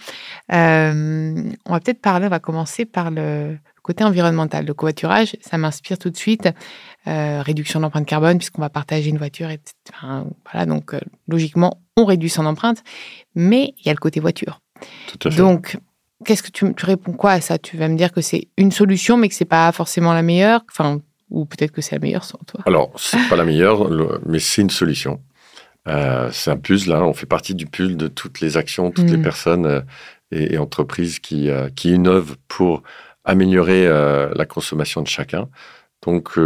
On 0.50 1.72
va 1.72 1.80
peut-être 1.80 2.02
parler, 2.02 2.26
on 2.26 2.30
va 2.30 2.38
commencer 2.38 2.84
par 2.84 3.10
le 3.10 3.56
côté 3.82 4.04
environnemental. 4.04 4.66
Le 4.66 4.74
covoiturage, 4.74 5.36
ça 5.40 5.56
m'inspire 5.56 5.98
tout 5.98 6.10
de 6.10 6.16
suite. 6.16 6.50
Réduction 7.06 7.80
d'empreinte 7.80 8.06
carbone, 8.06 8.36
puisqu'on 8.36 8.60
va 8.60 8.68
partager 8.68 9.08
une 9.08 9.18
voiture, 9.18 9.48
etc. 9.48 9.72
Enfin, 9.94 10.26
voilà, 10.44 10.66
donc 10.66 10.94
logiquement, 11.28 11.80
on 11.96 12.04
réduit 12.04 12.28
son 12.28 12.44
empreinte. 12.44 12.84
Mais 13.34 13.72
il 13.78 13.86
y 13.86 13.88
a 13.88 13.94
le 13.94 13.98
côté 13.98 14.20
voiture. 14.20 14.60
Tout 15.08 15.28
à 15.28 15.30
fait. 15.30 15.36
Donc, 15.36 15.78
qu'est-ce 16.24 16.42
que 16.42 16.50
tu, 16.50 16.74
tu 16.74 16.84
réponds 16.86 17.12
quoi 17.12 17.32
à 17.32 17.40
ça? 17.40 17.58
Tu 17.58 17.76
vas 17.76 17.88
me 17.88 17.96
dire 17.96 18.12
que 18.12 18.20
c'est 18.20 18.48
une 18.56 18.72
solution, 18.72 19.16
mais 19.16 19.28
que 19.28 19.34
c'est 19.34 19.44
pas 19.44 19.70
forcément 19.72 20.12
la 20.14 20.22
meilleure? 20.22 20.62
Enfin, 20.70 21.00
ou 21.30 21.44
peut-être 21.44 21.72
que 21.72 21.80
c'est 21.80 21.94
la 21.96 22.00
meilleure 22.00 22.24
selon 22.24 22.42
toi. 22.46 22.60
Alors, 22.66 22.92
c'est 22.96 23.28
pas 23.28 23.36
la 23.36 23.44
meilleure, 23.44 23.88
le- 23.88 24.20
mais 24.26 24.38
c'est 24.38 24.62
une 24.62 24.70
solution. 24.70 25.20
Euh, 25.88 26.30
c'est 26.32 26.50
un 26.50 26.56
puzzle, 26.56 26.90
là. 26.90 27.04
On 27.04 27.14
fait 27.14 27.26
partie 27.26 27.54
du 27.54 27.66
puzzle 27.66 27.96
de 27.96 28.08
toutes 28.08 28.40
les 28.40 28.56
actions, 28.56 28.90
toutes 28.90 29.10
les 29.10 29.16
Mm. 29.18 29.22
personnes 29.22 29.66
euh, 29.66 29.80
et, 30.32 30.54
et 30.54 30.58
entreprises 30.58 31.18
qui, 31.20 31.48
euh, 31.50 31.68
qui 31.74 31.92
innovent 31.92 32.36
pour 32.48 32.82
améliorer 33.24 33.88
la 33.88 34.46
consommation 34.46 35.02
de 35.02 35.08
chacun. 35.08 35.48
Donc, 36.04 36.38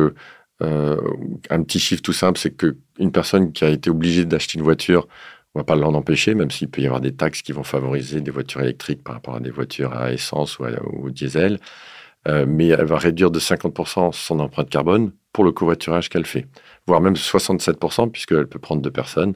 un 0.60 1.62
petit 1.62 1.78
chiffre 1.78 2.00
tout 2.02 2.14
simple, 2.14 2.38
c'est 2.38 2.52
qu'une 2.56 3.12
personne 3.12 3.52
qui 3.52 3.64
a 3.64 3.68
été 3.68 3.90
obligée 3.90 4.24
d'acheter 4.24 4.56
une 4.58 4.64
voiture, 4.64 5.06
on 5.54 5.60
va 5.60 5.64
pas 5.64 5.74
l'en 5.76 5.94
empêcher, 5.94 6.34
même 6.34 6.50
s'il 6.50 6.68
peut 6.68 6.80
y 6.82 6.86
avoir 6.86 7.00
des 7.00 7.14
taxes 7.14 7.42
qui 7.42 7.52
vont 7.52 7.62
favoriser 7.64 8.20
des 8.20 8.30
voitures 8.30 8.60
électriques 8.62 9.02
par 9.02 9.14
rapport 9.14 9.34
à 9.36 9.40
des 9.40 9.50
voitures 9.50 9.92
à 9.96 10.12
essence 10.12 10.58
ou, 10.58 10.64
à- 10.64 10.70
ou 10.92 11.06
au 11.06 11.10
diesel. 11.10 11.58
Euh, 12.28 12.44
mais 12.46 12.68
elle 12.68 12.84
va 12.84 12.98
réduire 12.98 13.30
de 13.30 13.40
50% 13.40 14.12
son 14.12 14.40
empreinte 14.40 14.68
carbone 14.68 15.12
pour 15.32 15.42
le 15.42 15.52
covoiturage 15.52 16.08
qu'elle 16.10 16.26
fait, 16.26 16.46
voire 16.86 17.00
même 17.00 17.14
67% 17.16 18.10
puisqu'elle 18.10 18.46
peut 18.46 18.58
prendre 18.58 18.82
deux 18.82 18.90
personnes. 18.90 19.34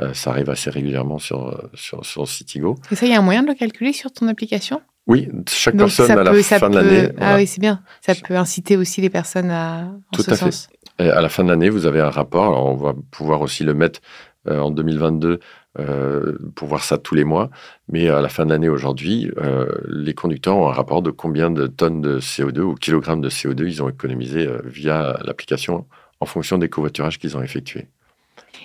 Euh, 0.00 0.12
ça 0.14 0.30
arrive 0.30 0.50
assez 0.50 0.68
régulièrement 0.70 1.18
sur, 1.18 1.68
sur, 1.74 2.04
sur 2.04 2.28
Citigo. 2.28 2.76
Et 2.92 2.94
ça, 2.96 3.06
il 3.06 3.12
y 3.12 3.14
a 3.14 3.18
un 3.18 3.22
moyen 3.22 3.42
de 3.42 3.48
le 3.48 3.54
calculer 3.54 3.92
sur 3.92 4.12
ton 4.12 4.28
application? 4.28 4.80
Oui, 5.06 5.28
chaque 5.48 5.74
Donc, 5.74 5.88
personne 5.88 6.18
à 6.18 6.22
la 6.22 6.30
peut- 6.32 6.42
fin 6.42 6.68
de 6.68 6.74
l'année. 6.76 7.08
Ah 7.12 7.12
voilà. 7.18 7.36
oui, 7.38 7.46
c'est 7.46 7.60
bien. 7.62 7.80
Ça 8.02 8.14
peut 8.14 8.36
inciter 8.36 8.76
aussi 8.76 9.00
les 9.00 9.08
personnes 9.10 9.50
à, 9.50 9.84
en 9.86 10.00
Tout 10.12 10.22
ce 10.22 10.30
à 10.30 10.36
fait. 10.36 10.68
Et 11.00 11.08
à 11.08 11.20
la 11.22 11.28
fin 11.30 11.42
de 11.44 11.48
l'année, 11.48 11.70
vous 11.70 11.86
avez 11.86 12.00
un 12.00 12.10
rapport. 12.10 12.44
Alors, 12.44 12.66
on 12.66 12.76
va 12.76 12.94
pouvoir 13.10 13.40
aussi 13.40 13.64
le 13.64 13.72
mettre 13.72 14.00
euh, 14.48 14.60
en 14.60 14.70
2022 14.70 15.40
euh, 15.78 16.38
pour 16.54 16.68
voir 16.68 16.82
ça 16.82 16.98
tous 16.98 17.14
les 17.14 17.24
mois. 17.24 17.50
Mais 17.88 18.08
à 18.08 18.20
la 18.20 18.28
fin 18.28 18.44
de 18.44 18.50
l'année 18.50 18.68
aujourd'hui, 18.68 19.30
euh, 19.38 19.66
les 19.88 20.14
conducteurs 20.14 20.56
ont 20.56 20.68
un 20.68 20.72
rapport 20.72 21.02
de 21.02 21.10
combien 21.10 21.50
de 21.50 21.66
tonnes 21.66 22.00
de 22.00 22.20
CO2 22.20 22.60
ou 22.60 22.74
kilogrammes 22.74 23.20
de 23.20 23.30
CO2 23.30 23.66
ils 23.66 23.82
ont 23.82 23.88
économisé 23.88 24.48
via 24.64 25.18
l'application 25.24 25.86
en 26.20 26.26
fonction 26.26 26.58
des 26.58 26.68
covoiturages 26.68 27.18
qu'ils 27.18 27.36
ont 27.36 27.42
effectués. 27.42 27.86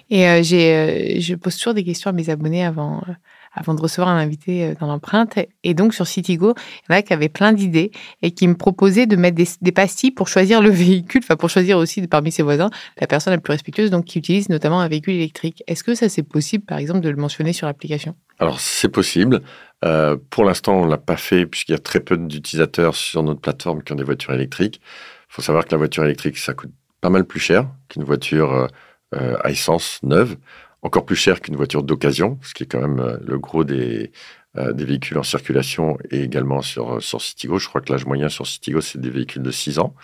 Et 0.10 0.44
j'ai, 0.44 1.20
je 1.20 1.36
pose 1.36 1.56
toujours 1.56 1.74
des 1.74 1.84
questions 1.84 2.10
à 2.10 2.13
mes 2.13 2.30
abonnés 2.30 2.66
avant, 2.66 3.04
avant 3.53 3.74
de 3.74 3.81
recevoir 3.81 4.10
un 4.10 4.17
invité 4.17 4.65
euh, 4.65 4.74
dans 4.79 4.88
l'empreinte. 4.88 5.38
Et 5.63 5.74
donc, 5.74 5.93
sur 5.93 6.07
Citigo, 6.07 6.53
il 6.57 6.91
y 6.91 6.95
en 6.95 6.98
a 6.98 7.01
qui 7.01 7.13
avaient 7.13 7.29
plein 7.29 7.53
d'idées 7.53 7.91
et 8.22 8.31
qui 8.31 8.48
me 8.48 8.55
proposaient 8.55 9.05
de 9.05 9.15
mettre 9.15 9.38
des, 9.62 9.72
pastilles 9.72 10.12
pour 10.12 10.27
choisir 10.27 10.62
le 10.62 10.69
véhicule, 10.72 11.22
enfin, 11.24 11.36
pour 11.36 11.50
choisir 11.50 11.77
aussi 11.77 12.05
parmi 12.07 12.31
ses 12.31 12.43
voisins 12.43 12.69
la 13.00 13.07
personne 13.07 13.33
la 13.33 13.39
plus 13.39 13.51
respectueuse, 13.51 13.91
donc 13.91 14.05
qui 14.05 14.19
utilise 14.19 14.50
notamment 14.50 14.81
un 14.81 14.88
véhicule 14.88 15.13
électrique. 15.15 15.63
Est-ce 15.67 15.83
que 15.83 15.95
ça, 15.95 16.10
c'est 16.10 16.24
possible, 16.24 16.65
par 16.65 16.77
exemple, 16.77 17.01
de 17.01 17.10
le 17.10 17.17
mentionner 17.17 17.53
sur 17.53 17.67
l'application? 17.67 18.15
Alors, 18.39 18.60
c'est 18.60 18.89
possible. 18.89 19.41
Euh, 19.86 20.17
pour 20.29 20.45
l'instant, 20.45 20.75
on 20.75 20.86
ne 20.86 20.91
l'a 20.91 20.98
pas 20.98 21.17
fait 21.17 21.45
puisqu'il 21.45 21.74
y 21.74 21.75
a 21.75 21.79
très 21.79 22.00
peu 22.00 22.17
d'utilisateurs 22.17 22.95
sur 22.95 23.22
notre 23.24 23.41
plateforme 23.41 23.83
qui 23.83 23.91
ont 23.91 23.95
des 23.95 24.03
voitures 24.03 24.33
électriques. 24.33 24.81
Il 25.29 25.33
faut 25.33 25.41
savoir 25.41 25.65
que 25.65 25.72
la 25.72 25.77
voiture 25.77 26.03
électrique, 26.03 26.38
ça 26.38 26.53
coûte 26.53 26.72
pas 27.01 27.10
mal 27.10 27.25
plus 27.25 27.39
cher 27.39 27.67
qu'une 27.89 28.03
voiture 28.03 28.69
euh, 29.13 29.36
à 29.43 29.51
essence 29.51 30.00
neuve, 30.03 30.38
encore 30.84 31.06
plus 31.06 31.16
cher 31.16 31.42
qu'une 31.42 31.56
voiture 31.56 31.82
d'occasion, 31.84 32.38
ce 32.42 32.54
qui 32.54 32.63
est 32.63 32.68
quand 32.68 32.82
même 32.82 33.00
euh, 33.00 33.18
le 33.25 33.40
gros 33.40 33.63
des, 33.63 34.12
euh, 34.58 34.74
des 34.74 34.86
véhicules 34.86 35.18
en 35.18 35.24
circulation 35.24 35.98
et 36.12 36.22
également 36.22 36.62
sur, 36.62 37.02
sur 37.02 37.22
Citigo. 37.22 37.58
Je 37.58 37.68
crois 37.68 37.82
que 37.82 37.92
l'âge 37.92 38.06
moyen 38.06 38.30
sur 38.30 38.46
Citigo, 38.46 38.82
c'est 38.82 39.00
des 39.00 39.10
véhicules 39.10 39.42
de 39.42 39.52
6 39.52 39.80
ans. 39.80 39.96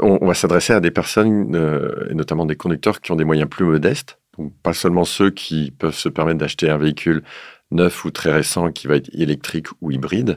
On, 0.00 0.26
va 0.26 0.34
s'adresser 0.34 0.74
à 0.74 0.80
des 0.80 0.90
personnes, 0.90 1.56
euh, 1.56 2.08
et 2.10 2.14
notamment 2.14 2.44
des 2.44 2.56
conducteurs 2.56 3.00
qui 3.00 3.10
ont 3.10 3.16
des 3.16 3.24
moyens 3.24 3.48
plus 3.48 3.64
modestes, 3.64 4.18
donc 4.36 4.52
pas 4.62 4.74
seulement 4.74 5.04
ceux 5.04 5.30
qui 5.30 5.70
peuvent 5.70 5.94
se 5.94 6.08
permettre 6.08 6.38
d'acheter 6.38 6.68
un 6.68 6.76
véhicule 6.76 7.22
neuf 7.70 8.04
ou 8.04 8.10
très 8.10 8.32
récent 8.32 8.70
qui 8.70 8.86
va 8.86 8.96
être 8.96 9.10
électrique 9.14 9.66
ou 9.80 9.90
hybride. 9.90 10.36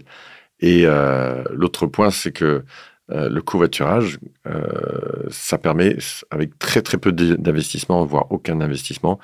Et 0.62 0.84
euh, 0.86 1.44
l'autre 1.52 1.88
point, 1.88 2.12
c'est 2.12 2.32
que 2.32 2.64
euh, 3.12 3.30
le 3.30 3.42
covoiturage, 3.42 4.20
euh, 4.48 5.28
ça 5.30 5.58
permet, 5.58 5.98
avec 6.30 6.58
très 6.60 6.82
très 6.82 6.98
peu 6.98 7.12
d'investissement, 7.12 8.06
voire 8.06 8.32
aucun 8.32 8.62
investissement, 8.62 9.20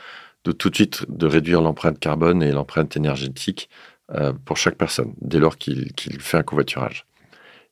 de 0.47 0.51
tout 0.53 0.69
de 0.69 0.75
suite 0.75 1.05
de 1.09 1.25
réduire 1.27 1.61
l'empreinte 1.61 1.99
carbone 1.99 2.41
et 2.43 2.51
l'empreinte 2.51 2.95
énergétique 2.97 3.69
euh, 4.15 4.33
pour 4.45 4.57
chaque 4.57 4.75
personne, 4.75 5.13
dès 5.21 5.39
lors 5.39 5.57
qu'il 5.57 5.91
fait 6.19 6.37
un 6.37 6.43
covoiturage. 6.43 7.05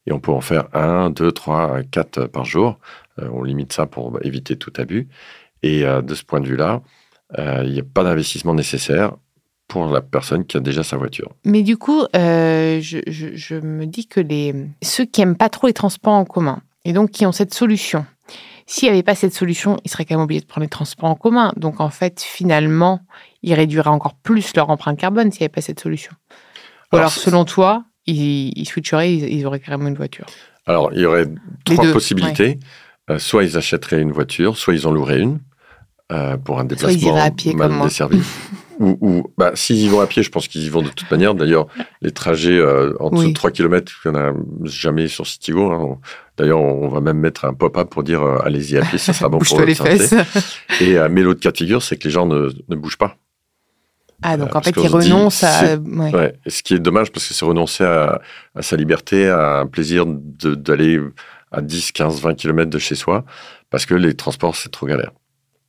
Et 0.08 0.12
on 0.12 0.20
peut 0.20 0.32
en 0.32 0.42
faire 0.42 0.68
un, 0.74 1.10
deux, 1.10 1.32
trois, 1.32 1.82
quatre 1.92 2.28
par 2.28 2.46
jour, 2.46 2.78
Euh, 3.18 3.30
on 3.32 3.44
limite 3.44 3.72
ça 3.72 3.86
pour 3.86 4.20
éviter 4.26 4.58
tout 4.58 4.74
abus. 4.78 5.08
Et 5.64 5.86
euh, 5.86 6.02
de 6.02 6.14
ce 6.16 6.24
point 6.26 6.42
de 6.42 6.48
vue-là, 6.48 6.82
euh, 7.40 7.64
il 7.66 7.72
n'y 7.72 7.80
a 7.80 7.84
pas 7.94 8.04
d'investissement 8.04 8.54
nécessaire 8.54 9.14
pour 9.70 9.86
la 9.88 10.02
personne 10.02 10.44
qui 10.46 10.58
a 10.58 10.60
déjà 10.60 10.84
sa 10.84 10.98
voiture. 10.98 11.32
Mais 11.46 11.64
du 11.64 11.78
coup, 11.78 12.04
euh, 12.14 12.82
je, 12.82 12.98
je- 13.08 13.34
je 13.36 13.56
me 13.56 13.86
dis 13.86 14.06
que 14.06 14.20
les, 14.20 14.54
ceux 14.84 15.06
qui 15.06 15.22
aiment 15.22 15.38
pas 15.38 15.48
trop 15.50 15.68
les 15.68 15.74
transports 15.74 16.14
en 16.14 16.26
commun 16.26 16.60
et 16.84 16.92
donc 16.92 17.12
qui 17.12 17.26
ont 17.26 17.32
cette 17.32 17.54
solution, 17.54 18.06
s'il 18.66 18.88
n'y 18.90 18.94
avait 18.94 19.04
pas 19.04 19.16
cette 19.16 19.34
solution, 19.34 19.78
ils 19.84 19.92
seraient 19.92 20.06
quand 20.06 20.16
même 20.16 20.24
obligés 20.24 20.42
de 20.42 20.46
prendre 20.46 20.64
les 20.64 20.70
transports 20.70 21.10
en 21.10 21.16
commun. 21.16 21.54
Donc 21.56 21.80
en 21.80 21.90
fait, 21.90 22.22
finalement, 22.22 23.02
ils 23.44 23.54
réduiraient 23.54 23.90
encore 23.90 24.16
plus 24.16 24.56
leur 24.56 24.70
empreinte 24.70 24.98
carbone 25.00 25.32
s'il 25.32 25.42
n'y 25.42 25.46
avait 25.46 25.50
pas 25.54 25.62
cette 25.62 25.80
solution. 25.80 26.12
Ou 26.92 26.96
alors, 26.98 27.10
Alors, 27.10 27.12
selon 27.12 27.46
toi, 27.46 27.84
ils, 28.08 28.58
ils 28.58 28.66
switcheraient, 28.66 29.14
ils, 29.14 29.32
ils 29.34 29.46
auraient 29.46 29.60
carrément 29.60 29.88
une 29.88 29.96
voiture. 29.96 30.26
Alors, 30.66 30.92
il 30.94 31.02
y 31.02 31.06
aurait 31.06 31.26
Les 31.68 31.76
trois 31.76 31.86
deux, 31.86 31.94
possibilités. 31.94 32.60
Euh, 33.12 33.20
soit 33.20 33.44
ils 33.44 33.56
achèteraient 33.56 34.02
une 34.02 34.12
voiture, 34.12 34.58
soit 34.58 34.74
ils 34.74 34.88
en 34.88 34.92
loueraient 34.92 35.20
une 35.22 35.40
euh, 36.12 36.38
pour 36.38 36.60
un 36.60 36.68
Soit 36.76 36.92
ils 36.92 36.98
déplacement 37.00 37.24
à 37.24 37.32
pied 37.32 37.54
mal 37.54 37.68
comme 37.68 37.78
moi. 37.78 37.88
desservi. 37.88 38.20
ou, 38.80 38.98
ou 39.02 39.34
bah, 39.38 39.52
s'ils 39.56 39.78
y 39.78 39.88
vont 39.88 40.00
à 40.02 40.08
pied, 40.08 40.24
je 40.24 40.30
pense 40.30 40.48
qu'ils 40.48 40.64
y 40.64 40.70
vont 40.70 40.82
de 40.82 40.90
toute 40.90 41.10
manière. 41.12 41.34
D'ailleurs, 41.36 41.68
les 42.02 42.12
trajets 42.12 42.58
euh, 42.58 42.94
en 43.00 43.10
dessous 43.10 43.22
Oui. 43.24 43.30
de 43.30 43.34
3 43.34 43.52
km, 43.52 43.92
il 44.06 44.12
n'y 44.12 44.18
en 44.18 44.20
a 44.20 44.34
jamais 44.64 45.08
sur 45.08 45.26
Citigo. 45.28 45.72
hein. 45.72 46.00
D'ailleurs, 46.38 46.60
on 46.60 46.90
va 46.90 47.00
même 47.02 47.18
mettre 47.20 47.46
un 47.46 47.54
pop-up 47.54 47.90
pour 47.90 48.04
dire 48.04 48.22
euh, 48.22 48.38
allez-y 48.44 48.78
à 48.78 48.82
pied, 48.82 48.98
ça 48.98 49.14
sera 49.14 49.30
bon 49.30 49.40
pour 49.48 49.62
les 49.62 49.76
fesses. 49.76 50.14
Et 50.82 50.98
euh, 50.98 51.08
mais 51.10 51.22
l'autre 51.24 51.40
cas 51.40 51.52
de 51.52 51.58
figure, 51.58 51.82
c'est 51.82 51.98
que 51.98 52.04
les 52.06 52.12
gens 52.12 52.26
ne, 52.26 52.50
ne 52.70 52.76
bougent 52.76 52.98
pas. 52.98 53.18
Ah, 54.22 54.38
donc 54.38 54.50
Euh, 54.56 54.60
en 54.60 54.62
fait, 54.62 54.74
ils 54.78 54.88
renoncent 54.88 55.44
à. 55.44 55.76
ouais. 55.76 56.14
Ouais. 56.16 56.34
Ce 56.48 56.64
qui 56.64 56.74
est 56.74 56.80
dommage, 56.80 57.12
parce 57.12 57.28
que 57.28 57.34
c'est 57.34 57.46
renoncer 57.46 57.84
à, 57.84 58.22
à 58.56 58.62
sa 58.62 58.76
liberté, 58.76 59.28
à 59.28 59.60
un 59.60 59.68
plaisir 59.68 60.06
d'aller 60.08 61.00
à 61.52 61.62
10, 61.62 61.92
15, 61.92 62.22
20 62.22 62.34
km 62.36 62.70
de 62.70 62.80
chez 62.80 62.96
soi, 62.96 63.24
parce 63.70 63.86
que 63.86 63.94
les 63.94 64.14
transports, 64.14 64.56
c'est 64.56 64.70
trop 64.70 64.88
galère. 64.88 65.12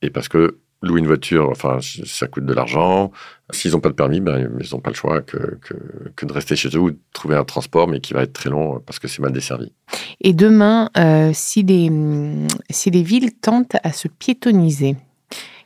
Et 0.03 0.11
parce 0.11 0.29
que 0.29 0.59
louer 0.83 1.00
une 1.00 1.06
voiture, 1.06 1.49
enfin, 1.50 1.78
ça 2.04 2.26
coûte 2.26 2.45
de 2.47 2.52
l'argent. 2.52 3.11
S'ils 3.50 3.73
n'ont 3.73 3.80
pas 3.80 3.88
de 3.88 3.95
permis, 3.95 4.21
ben, 4.21 4.50
ils 4.61 4.68
n'ont 4.75 4.80
pas 4.80 4.90
le 4.90 4.97
choix 4.97 5.23
que, 5.23 5.59
que, 5.62 5.75
que 6.14 6.26
de 6.26 6.33
rester 6.33 6.56
chez 6.56 6.68
eux 6.75 6.78
ou 6.80 6.90
de 6.90 6.99
trouver 7.12 7.37
un 7.37 7.45
transport, 7.45 7.88
mais 7.88 8.00
qui 8.00 8.12
va 8.12 8.23
être 8.23 8.33
très 8.33 8.50
long 8.50 8.80
parce 8.85 8.99
que 8.99 9.09
c'est 9.09 9.23
mal 9.23 9.33
desservi. 9.33 9.73
Et 10.21 10.33
demain, 10.33 10.90
euh, 10.99 11.30
si, 11.33 11.62
les, 11.62 11.88
hum, 11.88 12.47
si 12.71 12.90
les 12.90 13.02
villes 13.02 13.33
tentent 13.35 13.76
à 13.83 13.92
se 13.92 14.09
piétoniser, 14.09 14.97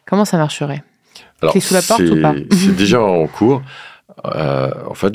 comment 0.07 0.25
ça 0.25 0.37
marcherait? 0.37 0.83
Clé 1.41 1.61
sous 1.61 1.75
la 1.75 1.83
porte 1.83 2.03
c'est- 2.03 2.11
ou 2.11 2.21
pas? 2.21 2.35
C'est 2.53 2.77
déjà 2.77 3.01
en 3.03 3.27
cours. 3.27 3.63
Euh, 4.27 4.71
en 4.87 4.95
fait, 4.95 5.15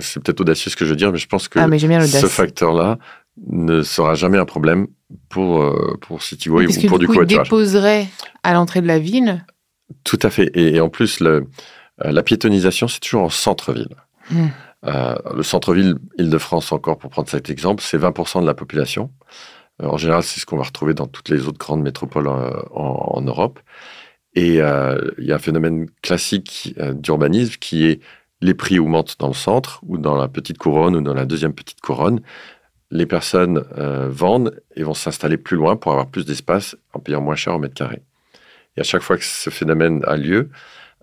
c'est 0.00 0.20
peut-être 0.22 0.40
audacieux 0.40 0.70
ce 0.70 0.76
que 0.76 0.84
je 0.84 0.90
veux 0.90 0.96
dire, 0.96 1.12
mais 1.12 1.18
je 1.18 1.28
pense 1.28 1.46
que 1.46 1.58
Ah, 1.60 1.68
ce 1.68 2.26
facteur-là 2.26 2.98
ne 3.46 3.82
sera 3.82 4.14
jamais 4.14 4.38
un 4.38 4.44
problème 4.44 4.88
pour, 5.28 5.62
euh, 5.62 5.98
pour 6.00 6.18
Parce 6.18 6.76
ou 6.76 6.88
pour 6.88 6.98
du 6.98 7.06
du 7.06 7.12
coup, 7.12 7.22
ils 7.22 7.26
déposeraient 7.26 8.08
à 8.42 8.52
l'entrée 8.52 8.80
de 8.80 8.86
la 8.86 8.98
ville. 8.98 9.44
Tout 10.04 10.18
à 10.22 10.30
fait. 10.30 10.50
Et, 10.54 10.76
et 10.76 10.80
en 10.80 10.88
plus, 10.88 11.20
le, 11.20 11.46
euh, 12.04 12.12
la 12.12 12.22
piétonisation, 12.22 12.88
c'est 12.88 13.00
toujours 13.00 13.22
en 13.22 13.30
centre-ville. 13.30 13.96
Hmm. 14.30 14.48
Euh, 14.86 15.14
le 15.34 15.42
centre-ville, 15.42 15.96
Île-de-France 16.18 16.72
encore, 16.72 16.98
pour 16.98 17.10
prendre 17.10 17.28
cet 17.28 17.50
exemple, 17.50 17.82
c'est 17.82 17.98
20% 17.98 18.42
de 18.42 18.46
la 18.46 18.54
population. 18.54 19.10
Euh, 19.82 19.86
en 19.86 19.96
général, 19.96 20.22
c'est 20.22 20.40
ce 20.40 20.46
qu'on 20.46 20.56
va 20.56 20.64
retrouver 20.64 20.94
dans 20.94 21.06
toutes 21.06 21.28
les 21.28 21.46
autres 21.46 21.58
grandes 21.58 21.82
métropoles 21.82 22.28
en, 22.28 22.50
en 22.72 23.20
Europe. 23.22 23.60
Et 24.34 24.60
euh, 24.60 24.98
il 25.18 25.26
y 25.26 25.32
a 25.32 25.36
un 25.36 25.40
phénomène 25.40 25.88
classique 26.02 26.74
d'urbanisme 26.76 27.54
qui 27.60 27.84
est 27.84 28.00
les 28.40 28.54
prix 28.54 28.78
augmentent 28.78 29.16
dans 29.20 29.28
le 29.28 29.34
centre 29.34 29.80
ou 29.86 29.96
dans 29.96 30.16
la 30.16 30.28
petite 30.28 30.58
couronne 30.58 30.96
ou 30.96 31.00
dans 31.00 31.14
la 31.14 31.24
deuxième 31.24 31.54
petite 31.54 31.80
couronne. 31.80 32.20
Les 32.94 33.06
personnes 33.06 33.64
euh, 33.76 34.08
vendent 34.08 34.62
et 34.76 34.84
vont 34.84 34.94
s'installer 34.94 35.36
plus 35.36 35.56
loin 35.56 35.74
pour 35.74 35.90
avoir 35.90 36.06
plus 36.06 36.24
d'espace 36.24 36.76
en 36.92 37.00
payant 37.00 37.20
moins 37.20 37.34
cher 37.34 37.52
au 37.52 37.58
mètre 37.58 37.74
carré. 37.74 38.02
Et 38.76 38.82
à 38.82 38.84
chaque 38.84 39.02
fois 39.02 39.16
que 39.18 39.24
ce 39.24 39.50
phénomène 39.50 40.04
a 40.06 40.16
lieu, 40.16 40.48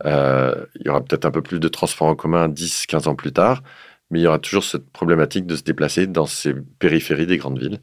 euh, 0.05 0.55
il 0.75 0.87
y 0.87 0.89
aura 0.89 1.03
peut-être 1.03 1.25
un 1.25 1.31
peu 1.31 1.41
plus 1.41 1.59
de 1.59 1.67
transports 1.67 2.07
en 2.07 2.15
commun 2.15 2.47
10, 2.47 2.85
15 2.87 3.09
ans 3.09 3.15
plus 3.15 3.33
tard, 3.33 3.61
mais 4.09 4.19
il 4.19 4.23
y 4.23 4.27
aura 4.27 4.39
toujours 4.39 4.63
cette 4.63 4.89
problématique 4.91 5.45
de 5.45 5.57
se 5.57 5.63
déplacer 5.63 6.07
dans 6.07 6.25
ces 6.25 6.53
périphéries 6.79 7.27
des 7.27 7.37
grandes 7.37 7.59
villes. 7.59 7.79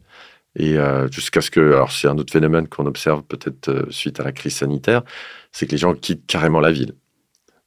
Et 0.56 0.78
euh, 0.78 1.06
jusqu'à 1.10 1.42
ce 1.42 1.50
que, 1.50 1.60
alors 1.60 1.92
c'est 1.92 2.08
un 2.08 2.16
autre 2.16 2.32
phénomène 2.32 2.66
qu'on 2.66 2.86
observe 2.86 3.22
peut-être 3.24 3.88
suite 3.90 4.20
à 4.20 4.24
la 4.24 4.32
crise 4.32 4.56
sanitaire, 4.56 5.02
c'est 5.52 5.66
que 5.66 5.72
les 5.72 5.78
gens 5.78 5.92
quittent 5.92 6.26
carrément 6.26 6.60
la 6.60 6.72
ville. 6.72 6.94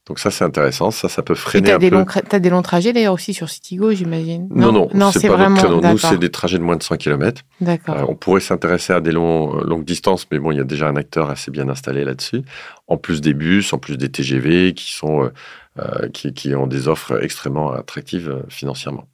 Donc 0.08 0.18
ça, 0.18 0.32
c'est 0.32 0.42
intéressant, 0.44 0.90
ça, 0.90 1.08
ça 1.08 1.22
peut 1.22 1.36
freiner 1.36 1.68
t'as 1.68 1.76
un 1.76 1.78
des, 1.78 1.90
peu. 1.90 1.96
longs, 1.96 2.02
cra- 2.04 2.22
t'as 2.28 2.40
des 2.40 2.50
longs 2.50 2.62
trajets 2.62 2.92
d'ailleurs 2.92 3.14
aussi 3.14 3.32
sur 3.34 3.48
Citigo, 3.48 3.92
j'imagine. 3.92 4.48
Non, 4.50 4.72
non, 4.72 5.12
c'est 5.12 5.28
pas 5.28 5.34
vraiment. 5.36 5.50
notre 5.56 5.62
créneau. 5.78 5.92
Nous, 5.92 5.98
c'est 5.98 6.18
des 6.18 6.30
trajets 6.30 6.58
de 6.58 6.64
moins 6.64 6.74
de 6.76 6.82
100 6.82 6.96
km. 6.96 7.42
D'accord. 7.60 7.96
Euh, 7.96 8.04
on 8.08 8.16
pourrait 8.16 8.40
s'intéresser 8.40 8.92
à 8.92 9.00
des 9.00 9.12
longs, 9.12 9.56
euh, 9.60 9.64
longues 9.64 9.84
distances, 9.84 10.26
mais 10.32 10.40
bon, 10.40 10.50
il 10.50 10.58
y 10.58 10.60
a 10.60 10.64
déjà 10.64 10.88
un 10.88 10.96
acteur 10.96 11.30
assez 11.30 11.52
bien 11.52 11.68
installé 11.68 12.04
là-dessus. 12.04 12.42
En 12.88 12.96
plus 12.96 13.20
des 13.20 13.32
bus, 13.32 13.72
en 13.72 13.78
plus 13.78 13.96
des 13.96 14.10
TGV 14.10 14.74
qui, 14.74 14.90
sont, 14.90 15.30
euh, 15.78 16.08
qui, 16.12 16.34
qui 16.34 16.52
ont 16.56 16.66
des 16.66 16.88
offres 16.88 17.22
extrêmement 17.22 17.70
attractives 17.72 18.42
financièrement. 18.48 19.06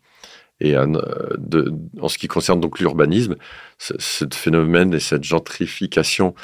Et 0.60 0.72
de- 0.72 1.72
en 2.00 2.08
ce 2.08 2.18
qui 2.18 2.26
concerne 2.26 2.60
donc 2.60 2.80
l'urbanisme, 2.80 3.36
ce, 3.78 3.92
ce 4.00 4.24
phénomène 4.32 4.92
et 4.94 4.98
cette 5.00 5.22
gentrification 5.22 6.34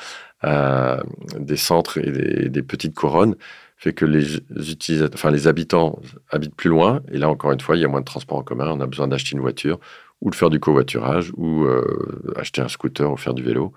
euh, 0.45 1.01
des 1.39 1.57
centres 1.57 1.99
et 1.99 2.11
des, 2.13 2.49
des 2.51 2.63
petites 2.63 2.95
couronnes 2.95 3.35
fait 3.85 3.93
que 3.93 4.07
les, 4.07 4.37
utilisateurs, 4.71 5.15
enfin, 5.15 5.31
les 5.31 5.47
habitants 5.47 6.01
habitent 6.31 6.55
plus 6.55 6.71
loin. 6.71 7.03
Et 7.13 7.19
là, 7.19 7.29
encore 7.29 7.53
une 7.53 7.61
fois, 7.61 7.77
il 7.77 7.83
y 7.83 7.85
a 7.85 7.89
moins 7.89 8.01
de 8.01 8.07
transports 8.07 8.39
en 8.39 8.43
commun. 8.43 8.67
On 8.71 8.81
a 8.81 8.87
besoin 8.87 9.09
d'acheter 9.09 9.33
une 9.33 9.41
voiture 9.41 9.79
ou 10.23 10.31
de 10.31 10.35
faire 10.35 10.49
du 10.49 10.59
covoiturage 10.59 11.31
ou 11.37 11.65
euh, 11.65 12.33
acheter 12.37 12.63
un 12.63 12.69
scooter 12.69 13.13
ou 13.13 13.17
faire 13.19 13.35
du 13.35 13.43
vélo. 13.43 13.75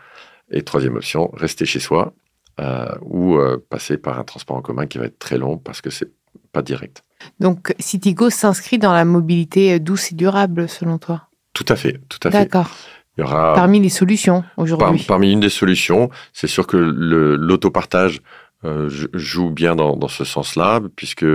Et 0.50 0.62
troisième 0.64 0.96
option, 0.96 1.30
rester 1.34 1.66
chez 1.66 1.82
soi 1.82 2.14
euh, 2.62 2.88
ou 3.02 3.36
euh, 3.36 3.58
passer 3.70 3.98
par 3.98 4.18
un 4.18 4.24
transport 4.24 4.56
en 4.56 4.62
commun 4.62 4.88
qui 4.88 4.98
va 4.98 5.06
être 5.06 5.20
très 5.20 5.38
long 5.38 5.58
parce 5.58 5.82
que 5.82 5.90
c'est 5.90 6.10
pas 6.54 6.62
direct. 6.62 7.04
Donc 7.42 7.76
Citigo 7.78 8.30
s'inscrit 8.30 8.78
dans 8.78 8.94
la 8.94 9.04
mobilité 9.04 9.78
douce 9.82 10.14
et 10.14 10.16
durable, 10.16 10.70
selon 10.70 11.00
toi? 11.00 11.28
Tout 11.52 11.66
à 11.68 11.76
fait, 11.76 12.00
tout 12.08 12.20
à 12.24 12.32
fait. 12.32 12.38
D'accord. 12.38 12.70
Il 13.18 13.22
y 13.22 13.24
aura 13.24 13.56
Parmi 13.56 13.82
les 13.82 13.90
solutions 13.90 14.42
par- 14.42 14.64
aujourd'hui. 14.64 15.04
parmi 15.06 15.34
une 15.34 15.40
des 15.42 15.50
solutions, 15.50 16.10
c'est 16.32 16.48
sûr 16.48 16.66
que 16.66 16.78
l'autopartage 16.78 18.22
euh, 18.64 18.90
joue 19.14 19.50
bien 19.50 19.76
dans, 19.76 20.08
ce 20.08 20.24
sens-là, 20.24 20.82
puisque 20.96 21.26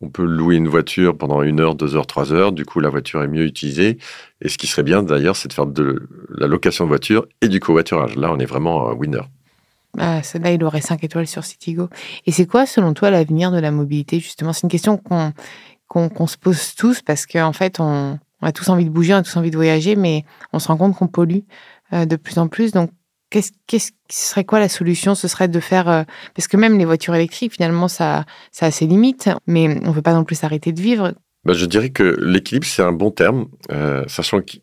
on 0.00 0.08
peut 0.08 0.24
louer 0.24 0.56
une 0.56 0.68
voiture 0.68 1.16
pendant 1.16 1.42
une 1.42 1.60
heure, 1.60 1.74
deux 1.74 1.96
heures, 1.96 2.06
trois 2.06 2.32
heures. 2.32 2.52
Du 2.52 2.64
coup, 2.64 2.80
la 2.80 2.88
voiture 2.88 3.22
est 3.22 3.28
mieux 3.28 3.44
utilisée. 3.44 3.98
Et 4.40 4.48
ce 4.48 4.58
qui 4.58 4.66
serait 4.66 4.82
bien 4.82 5.02
d'ailleurs, 5.02 5.36
c'est 5.36 5.48
de 5.48 5.52
faire 5.52 5.66
de 5.66 6.08
la 6.28 6.46
location 6.46 6.84
de 6.84 6.88
voiture 6.88 7.26
et 7.40 7.48
du 7.48 7.60
covoiturage. 7.60 8.16
Là, 8.16 8.32
on 8.32 8.38
est 8.38 8.46
vraiment 8.46 8.88
un 8.88 8.94
winner. 8.94 9.22
Ah, 9.98 10.22
celle-là, 10.22 10.52
il 10.52 10.64
aurait 10.64 10.80
5 10.80 11.04
étoiles 11.04 11.26
sur 11.26 11.44
Citigo. 11.44 11.88
Et 12.26 12.32
c'est 12.32 12.46
quoi, 12.46 12.64
selon 12.64 12.94
toi, 12.94 13.10
l'avenir 13.10 13.52
de 13.52 13.58
la 13.58 13.70
mobilité, 13.70 14.18
justement? 14.18 14.52
C'est 14.52 14.62
une 14.62 14.70
question 14.70 14.96
qu'on 14.96 16.26
se 16.26 16.38
pose 16.38 16.74
tous 16.74 17.02
parce 17.02 17.26
qu'en 17.26 17.52
fait, 17.52 17.78
on, 17.78 18.18
on 18.42 18.46
a 18.46 18.52
tous 18.52 18.68
envie 18.68 18.84
de 18.84 18.90
bouger, 18.90 19.14
on 19.14 19.18
a 19.18 19.22
tous 19.22 19.36
envie 19.36 19.50
de 19.50 19.56
voyager, 19.56 19.94
mais 19.94 20.24
on 20.52 20.58
se 20.58 20.68
rend 20.68 20.76
compte 20.76 20.96
qu'on 20.96 21.06
pollue 21.06 21.40
euh, 21.92 22.04
de 22.04 22.16
plus 22.16 22.38
en 22.38 22.48
plus. 22.48 22.72
Donc, 22.72 22.90
qu'est-ce 23.32 23.52
qu'est-ce 23.66 23.92
ce 24.10 24.30
serait 24.30 24.44
quoi 24.44 24.60
la 24.60 24.68
solution? 24.68 25.14
Ce 25.14 25.26
serait 25.26 25.48
de 25.48 25.58
faire... 25.58 25.88
euh, 25.88 26.02
parce 26.34 26.46
que 26.46 26.56
même 26.58 26.78
les 26.78 26.84
voitures 26.84 27.14
électriques, 27.14 27.54
finalement, 27.54 27.88
ça, 27.88 28.26
ça 28.52 28.66
a 28.66 28.70
ses 28.70 28.86
limites, 28.86 29.30
mais 29.46 29.80
on 29.84 29.88
ne 29.88 29.94
peut 29.94 30.02
pas 30.02 30.12
non 30.12 30.24
plus 30.24 30.36
s'arrêter 30.36 30.72
de 30.72 30.80
vivre. 30.80 31.14
Ben, 31.44 31.54
je 31.54 31.64
dirais 31.64 31.90
que 31.90 32.16
l'équilibre, 32.20 32.66
c'est 32.66 32.82
un 32.82 32.92
bon 32.92 33.10
terme, 33.10 33.46
euh, 33.72 34.04
sachant 34.06 34.42
qu'il 34.42 34.60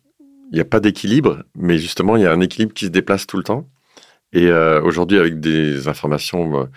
n'y 0.52 0.60
a 0.60 0.64
pas 0.64 0.78
d'équilibre, 0.78 1.42
mais 1.56 1.78
justement, 1.78 2.16
il 2.16 2.22
y 2.22 2.26
a 2.26 2.32
un 2.32 2.40
équilibre 2.40 2.72
qui 2.72 2.86
se 2.86 2.90
déplace 2.90 3.26
tout 3.26 3.36
le 3.36 3.42
temps. 3.42 3.68
Et 4.32 4.46
euh, 4.46 4.80
aujourd'hui, 4.82 5.18
avec 5.18 5.40
des 5.40 5.88
informations 5.88 6.68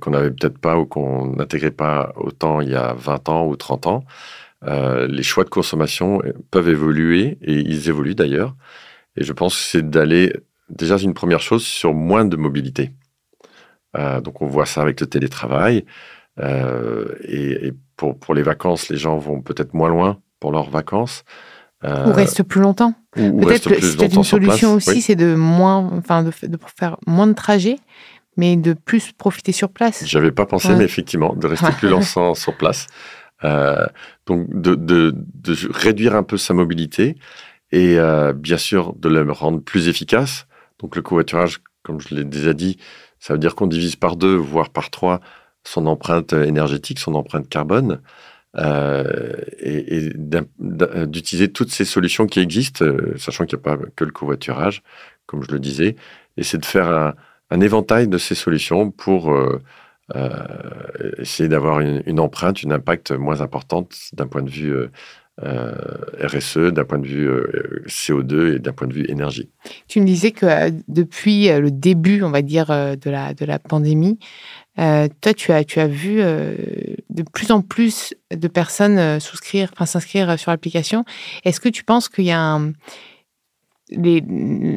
qu'on 0.00 0.10
n'avait 0.12 0.30
peut-être 0.30 0.58
pas 0.58 0.78
ou 0.78 0.86
qu'on 0.86 1.34
n'intégrait 1.34 1.72
pas 1.72 2.12
autant 2.14 2.60
il 2.60 2.70
y 2.70 2.76
a 2.76 2.94
20 2.94 3.28
ans 3.28 3.46
ou 3.48 3.56
30 3.56 3.88
ans, 3.88 4.04
les 4.62 5.24
choix 5.24 5.42
de 5.42 5.50
consommation 5.50 6.22
peuvent 6.52 6.68
évoluer, 6.68 7.36
et 7.42 7.54
ils 7.54 7.88
évoluent 7.88 8.14
d'ailleurs. 8.14 8.54
Et 9.16 9.24
je 9.24 9.32
pense 9.32 9.56
que 9.56 9.62
c'est 9.62 9.90
d'aller, 9.90 10.32
déjà, 10.68 10.96
une 10.98 11.14
première 11.14 11.40
chose, 11.40 11.64
sur 11.64 11.94
moins 11.94 12.24
de 12.24 12.36
mobilité. 12.36 12.92
Euh, 13.96 14.20
donc, 14.20 14.42
on 14.42 14.46
voit 14.46 14.66
ça 14.66 14.82
avec 14.82 15.00
le 15.00 15.06
télétravail. 15.06 15.84
Euh, 16.40 17.14
et, 17.24 17.68
et 17.68 17.72
pour, 17.96 18.18
pour 18.18 18.34
les 18.34 18.42
vacances, 18.42 18.88
les 18.90 18.98
gens 18.98 19.16
vont 19.18 19.40
peut-être 19.40 19.72
moins 19.74 19.88
loin 19.88 20.18
pour 20.40 20.52
leurs 20.52 20.70
vacances. 20.70 21.24
Ou 21.84 22.10
reste 22.12 22.42
plus 22.42 22.60
longtemps. 22.60 22.94
ou- 23.16 23.44
restent 23.46 23.64
plus 23.68 23.74
c'est 23.80 23.96
peut-être 23.96 24.14
longtemps 24.16 24.36
une 24.38 24.42
place. 24.44 24.58
solution 24.58 24.74
aussi, 24.74 24.90
Oui. 24.90 25.00
c'est 25.02 25.14
de 25.14 25.34
moins, 25.36 25.88
enfin, 25.96 26.24
de, 26.24 26.32
de 26.48 26.58
faire 26.78 26.96
moins 27.06 27.28
de 27.28 27.32
trajets, 27.32 27.76
mais 28.36 28.56
de 28.56 28.72
plus 28.72 29.12
profiter 29.12 29.52
sur 29.52 29.68
place. 29.68 30.04
J'avais 30.04 30.32
pas 30.32 30.46
pensé, 30.46 30.68
Ouais. 30.70 30.76
mais 30.76 30.84
effectivement, 30.84 31.34
de 31.36 31.46
rester 31.46 31.66
Ouais. 31.66 31.72
plus 31.78 31.88
longtemps 31.88 32.34
sur 32.34 32.56
place. 32.56 32.86
Euh, 33.44 33.86
donc, 34.26 34.48
de, 34.50 34.74
de, 34.74 35.14
de 35.14 35.56
réduire 35.70 36.16
un 36.16 36.22
peu 36.24 36.36
sa 36.38 36.54
mobilité 36.54 37.14
et 37.70 37.98
euh, 37.98 38.32
bien 38.32 38.56
sûr 38.58 38.94
de 38.96 39.08
le 39.08 39.30
rendre 39.30 39.60
plus 39.60 39.86
efficace. 39.88 40.46
Donc, 40.80 40.96
le 40.96 41.02
covoiturage, 41.02 41.60
comme 41.82 42.00
je 42.00 42.14
l'ai 42.14 42.24
déjà 42.24 42.52
dit, 42.52 42.78
ça 43.18 43.32
veut 43.32 43.38
dire 43.38 43.54
qu'on 43.54 43.66
divise 43.66 43.96
par 43.96 44.16
deux, 44.16 44.34
voire 44.36 44.70
par 44.70 44.90
trois, 44.90 45.20
son 45.64 45.86
empreinte 45.86 46.32
énergétique, 46.32 46.98
son 46.98 47.14
empreinte 47.14 47.48
carbone. 47.48 48.00
euh, 48.58 49.34
et, 49.58 50.12
d'utiliser 50.58 51.52
toutes 51.52 51.70
ces 51.70 51.84
solutions 51.84 52.26
qui 52.26 52.40
existent, 52.40 52.84
euh, 52.84 53.14
sachant 53.18 53.44
qu'il 53.44 53.58
n'y 53.58 53.62
a 53.62 53.76
pas 53.76 53.84
que 53.96 54.04
le 54.04 54.12
covoiturage, 54.12 54.82
comme 55.26 55.42
je 55.42 55.52
le 55.52 55.60
disais, 55.60 55.96
et 56.36 56.42
c'est 56.42 56.58
de 56.58 56.64
faire 56.64 57.14
un, 57.50 57.60
éventail 57.60 58.08
de 58.08 58.18
ces 58.18 58.34
solutions 58.34 58.90
pour 58.90 59.32
euh, 59.32 59.60
essayer 61.18 61.48
d'avoir 61.48 61.80
une, 61.80 62.20
empreinte, 62.20 62.62
une 62.62 62.72
impact 62.72 63.12
moins 63.12 63.40
importante 63.40 63.94
d'un 64.12 64.26
point 64.26 64.42
de 64.42 64.50
vue 64.50 64.74
RSE, 65.42 66.72
d'un 66.72 66.84
point 66.84 66.98
de 66.98 67.06
vue 67.06 67.28
CO2 67.86 68.56
et 68.56 68.58
d'un 68.58 68.72
point 68.72 68.86
de 68.86 68.94
vue 68.94 69.04
énergie. 69.10 69.50
Tu 69.86 70.00
me 70.00 70.06
disais 70.06 70.30
que 70.30 70.46
depuis 70.88 71.48
le 71.48 71.70
début, 71.70 72.22
on 72.22 72.30
va 72.30 72.40
dire, 72.40 72.68
de 72.68 73.10
la, 73.10 73.34
de 73.34 73.44
la 73.44 73.58
pandémie, 73.58 74.18
euh, 74.78 75.08
toi, 75.20 75.32
tu 75.32 75.52
as, 75.52 75.64
tu 75.64 75.80
as 75.80 75.86
vu 75.86 76.20
euh, 76.20 76.54
de 77.08 77.22
plus 77.22 77.50
en 77.50 77.62
plus 77.62 78.14
de 78.30 78.48
personnes 78.48 78.98
euh, 78.98 79.20
souscrire, 79.20 79.70
enfin 79.72 79.86
s'inscrire 79.86 80.38
sur 80.38 80.50
l'application. 80.50 81.04
Est-ce 81.44 81.60
que 81.60 81.68
tu 81.68 81.82
penses 81.82 82.08
qu'il 82.08 82.24
y 82.24 82.30
a 82.30 82.40
un, 82.40 82.72
les, 83.90 84.22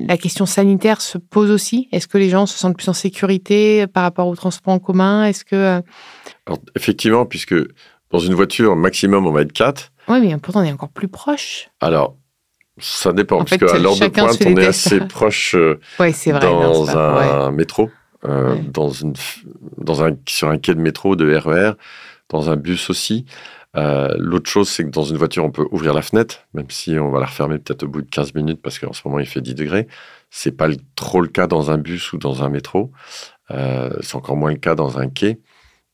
la 0.08 0.18
question 0.18 0.46
sanitaire 0.46 1.02
se 1.02 1.18
pose 1.18 1.52
aussi? 1.52 1.90
Est-ce 1.92 2.08
que 2.08 2.18
les 2.18 2.30
gens 2.30 2.46
se 2.46 2.58
sentent 2.58 2.78
plus 2.78 2.88
en 2.88 2.94
sécurité 2.94 3.88
par 3.88 4.04
rapport 4.04 4.28
au 4.28 4.36
transport 4.36 4.74
en 4.74 4.80
commun? 4.80 5.26
Est-ce 5.26 5.44
que 5.44 5.82
Alors, 6.46 6.60
effectivement, 6.76 7.26
puisque 7.26 7.56
dans 8.12 8.20
une 8.20 8.34
voiture 8.34 8.76
maximum 8.76 9.28
on 9.28 9.32
va 9.32 9.42
être 9.42 9.54
quatre. 9.54 9.92
Oui, 10.10 10.20
mais 10.22 10.38
pourtant 10.38 10.62
on 10.62 10.64
est 10.64 10.72
encore 10.72 10.90
plus 10.90 11.08
proche. 11.08 11.70
Alors. 11.82 12.16
Ça 12.82 13.12
dépend, 13.12 13.40
parce 13.40 13.58
qu'à 13.58 13.78
l'heure 13.78 14.00
de 14.00 14.08
pointe, 14.08 14.38
on 14.46 14.56
est 14.56 14.66
assez 14.66 15.00
proche 15.10 15.54
ouais, 15.54 16.12
vrai, 16.12 16.40
dans 16.40 16.86
non, 16.86 16.88
un 16.88 17.48
ouais. 17.48 17.52
métro. 17.52 17.90
Euh, 18.26 18.58
dans 18.74 18.90
une, 18.90 19.14
dans 19.78 20.04
un, 20.04 20.12
sur 20.28 20.50
un 20.50 20.58
quai 20.58 20.76
de 20.76 20.82
métro, 20.82 21.16
de 21.16 21.34
RER, 21.36 21.72
e 21.72 21.78
dans 22.28 22.50
un 22.50 22.58
bus 22.58 22.90
aussi. 22.90 23.26
Euh, 23.78 24.14
L'autre 24.18 24.50
chose, 24.50 24.68
c'est 24.68 24.84
que 24.84 24.90
dans 24.90 25.04
une 25.04 25.16
voiture, 25.16 25.46
on 25.46 25.52
peut 25.52 25.66
ouvrir 25.72 25.94
la 25.94 26.02
fenêtre, 26.02 26.46
même 26.54 26.70
si 26.70 26.98
on 27.00 27.12
va 27.12 27.20
la 27.20 27.28
refermer 27.28 27.60
peut-être 27.60 27.84
au 27.84 27.88
bout 27.88 28.02
de 28.02 28.10
15 28.10 28.34
minutes 28.34 28.62
parce 28.62 28.78
qu'en 28.78 28.92
ce 28.92 29.02
moment, 29.06 29.20
il 29.20 29.26
fait 29.26 29.42
10 29.42 29.56
degrés. 29.56 29.88
C'est 30.32 30.52
pas 30.52 30.68
trop 30.96 31.22
le 31.22 31.30
cas 31.30 31.48
dans 31.48 31.72
un 31.72 31.78
bus 31.78 32.12
ou 32.12 32.18
dans 32.18 32.44
un 32.44 32.50
métro. 32.50 32.92
Euh, 33.52 33.90
c'est 34.02 34.16
encore 34.16 34.36
moins 34.36 34.52
le 34.52 34.58
cas 34.58 34.76
dans 34.76 34.98
un 35.00 35.08
quai. 35.08 35.40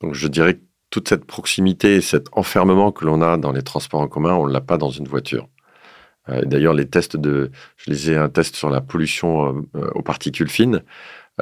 Donc, 0.02 0.14
je 0.14 0.28
dirais 0.28 0.56
que 0.56 0.62
toute 0.90 1.10
cette 1.10 1.26
proximité 1.26 1.96
et 1.96 2.02
cet 2.02 2.28
enfermement 2.32 2.92
que 2.92 3.06
l'on 3.06 3.22
a 3.22 3.38
dans 3.38 3.52
les 3.52 3.64
transports 3.64 4.02
en 4.02 4.08
commun, 4.08 4.34
on 4.34 4.48
ne 4.48 4.54
l'a 4.54 4.62
pas 4.62 4.78
dans 4.78 4.92
une 4.92 5.08
voiture. 5.08 5.48
Euh, 6.30 6.42
D'ailleurs, 6.44 6.74
les 6.74 6.88
tests 6.88 7.18
de, 7.18 7.52
je 7.78 7.92
lisais 7.92 8.16
un 8.16 8.30
test 8.30 8.56
sur 8.56 8.70
la 8.70 8.82
pollution 8.82 9.66
euh, 9.76 9.90
aux 9.94 10.02
particules 10.02 10.50
fines. 10.50 10.82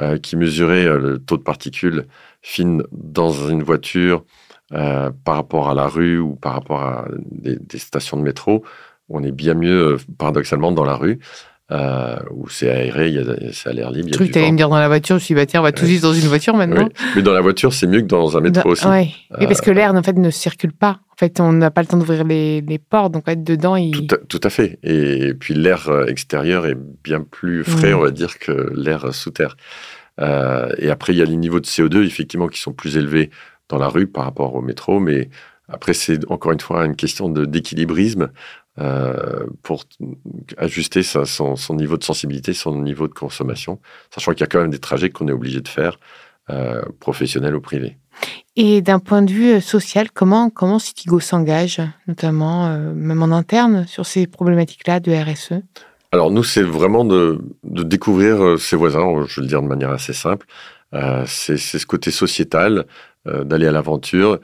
Euh, 0.00 0.18
qui 0.18 0.34
mesurait 0.34 0.86
euh, 0.86 0.98
le 0.98 1.18
taux 1.20 1.36
de 1.36 1.44
particules 1.44 2.06
fines 2.42 2.82
dans 2.90 3.30
une 3.30 3.62
voiture 3.62 4.24
euh, 4.72 5.12
par 5.24 5.36
rapport 5.36 5.70
à 5.70 5.74
la 5.74 5.86
rue 5.86 6.18
ou 6.18 6.34
par 6.34 6.54
rapport 6.54 6.82
à 6.82 7.06
des 7.30 7.78
stations 7.78 8.16
de 8.16 8.22
métro, 8.22 8.64
on 9.08 9.22
est 9.22 9.30
bien 9.30 9.54
mieux, 9.54 9.98
paradoxalement, 10.18 10.72
dans 10.72 10.84
la 10.84 10.96
rue. 10.96 11.20
Euh, 11.74 12.16
où 12.30 12.48
c'est 12.48 12.70
aéré, 12.70 13.12
c'est 13.52 13.70
à 13.70 13.72
l'air 13.72 13.90
libre. 13.90 14.10
Je 14.12 14.18
que 14.18 14.24
tu 14.24 14.38
allais 14.38 14.52
me 14.52 14.56
dire 14.56 14.68
dans 14.68 14.78
la 14.78 14.86
voiture, 14.86 15.18
je 15.18 15.24
suis 15.24 15.34
bah, 15.34 15.44
tiens, 15.44 15.58
on 15.58 15.64
va 15.64 15.72
tous 15.72 15.86
vivre 15.86 16.02
dans 16.02 16.12
une 16.12 16.28
voiture 16.28 16.54
maintenant. 16.54 16.84
Oui. 16.84 17.06
Mais 17.16 17.22
dans 17.22 17.32
la 17.32 17.40
voiture, 17.40 17.72
c'est 17.72 17.88
mieux 17.88 18.00
que 18.00 18.06
dans 18.06 18.36
un 18.36 18.40
métro 18.40 18.70
aussi. 18.70 18.86
Oui, 18.86 19.12
euh... 19.32 19.46
parce 19.46 19.60
que 19.60 19.72
l'air, 19.72 19.92
en 19.92 20.02
fait, 20.02 20.16
ne 20.16 20.30
circule 20.30 20.72
pas. 20.72 21.00
En 21.10 21.16
fait, 21.16 21.40
on 21.40 21.52
n'a 21.52 21.72
pas 21.72 21.80
le 21.80 21.88
temps 21.88 21.96
d'ouvrir 21.96 22.22
les, 22.24 22.60
les, 22.60 22.78
portes, 22.78 23.12
donc 23.12 23.24
être 23.26 23.42
dedans, 23.42 23.74
il... 23.74 23.90
Tout 23.92 24.14
à, 24.14 24.18
tout 24.18 24.40
à 24.42 24.50
fait. 24.50 24.78
Et 24.84 25.34
puis 25.34 25.54
l'air 25.54 25.90
extérieur 26.06 26.66
est 26.66 26.76
bien 27.02 27.22
plus 27.22 27.64
frais, 27.64 27.92
mmh. 27.92 27.96
on 27.96 28.00
va 28.02 28.10
dire, 28.10 28.38
que 28.38 28.72
l'air 28.76 29.12
sous 29.12 29.30
terre. 29.30 29.56
Euh, 30.20 30.68
et 30.78 30.90
après, 30.90 31.12
il 31.12 31.18
y 31.18 31.22
a 31.22 31.24
les 31.24 31.36
niveaux 31.36 31.60
de 31.60 31.66
CO2, 31.66 32.04
effectivement, 32.04 32.48
qui 32.48 32.60
sont 32.60 32.72
plus 32.72 32.96
élevés 32.96 33.30
dans 33.68 33.78
la 33.78 33.88
rue 33.88 34.06
par 34.06 34.24
rapport 34.24 34.54
au 34.54 34.62
métro, 34.62 35.00
mais 35.00 35.28
après, 35.68 35.94
c'est 35.94 36.30
encore 36.30 36.52
une 36.52 36.60
fois 36.60 36.84
une 36.84 36.96
question 36.96 37.28
d'équilibrisme 37.28 38.30
euh, 38.78 39.46
pour 39.62 39.84
ajuster 40.58 41.02
sa, 41.02 41.24
son, 41.24 41.56
son, 41.56 41.74
niveau 41.74 41.96
de 41.96 42.04
sensibilité, 42.04 42.52
son 42.52 42.80
niveau 42.82 43.08
de 43.08 43.14
consommation, 43.14 43.80
sachant 44.12 44.32
qu'il 44.32 44.40
y 44.40 44.44
a 44.44 44.46
quand 44.46 44.60
même 44.60 44.70
des 44.70 44.80
trajets 44.80 45.10
qu'on 45.10 45.28
est 45.28 45.32
obligé 45.32 45.60
de 45.60 45.68
faire, 45.68 45.98
euh, 46.50 46.82
professionnels 47.00 47.54
ou 47.54 47.60
privés. 47.60 47.96
Et 48.56 48.82
d'un 48.82 48.98
point 48.98 49.22
de 49.22 49.32
vue 49.32 49.60
social, 49.60 50.10
comment, 50.10 50.50
comment 50.50 50.78
Citigo 50.78 51.18
s'engage, 51.20 51.80
notamment 52.06 52.66
euh, 52.66 52.92
même 52.92 53.22
en 53.22 53.32
interne, 53.32 53.86
sur 53.86 54.06
ces 54.06 54.26
problématiques-là 54.26 55.00
de 55.00 55.12
RSE 55.12 55.62
alors 56.12 56.30
nous, 56.30 56.44
c'est 56.44 56.62
vraiment 56.62 57.04
de, 57.04 57.40
de, 57.64 57.82
découvrir 57.82 58.40
euh, 58.40 58.56
ses 58.56 58.76
voisins, 58.76 59.24
je 59.26 59.40
vais 59.40 59.42
le 59.42 59.48
dire 59.48 59.60
de 59.60 59.66
manière 59.66 59.90
assez 59.90 60.12
simple. 60.12 60.46
Euh, 60.94 61.24
c'est 61.26 61.56
ce 61.56 61.84
côté 61.86 62.12
sociétal, 62.12 62.86
euh, 63.26 63.42
d'aller 63.42 63.66
à 63.66 63.72
l'aventure, 63.72 64.38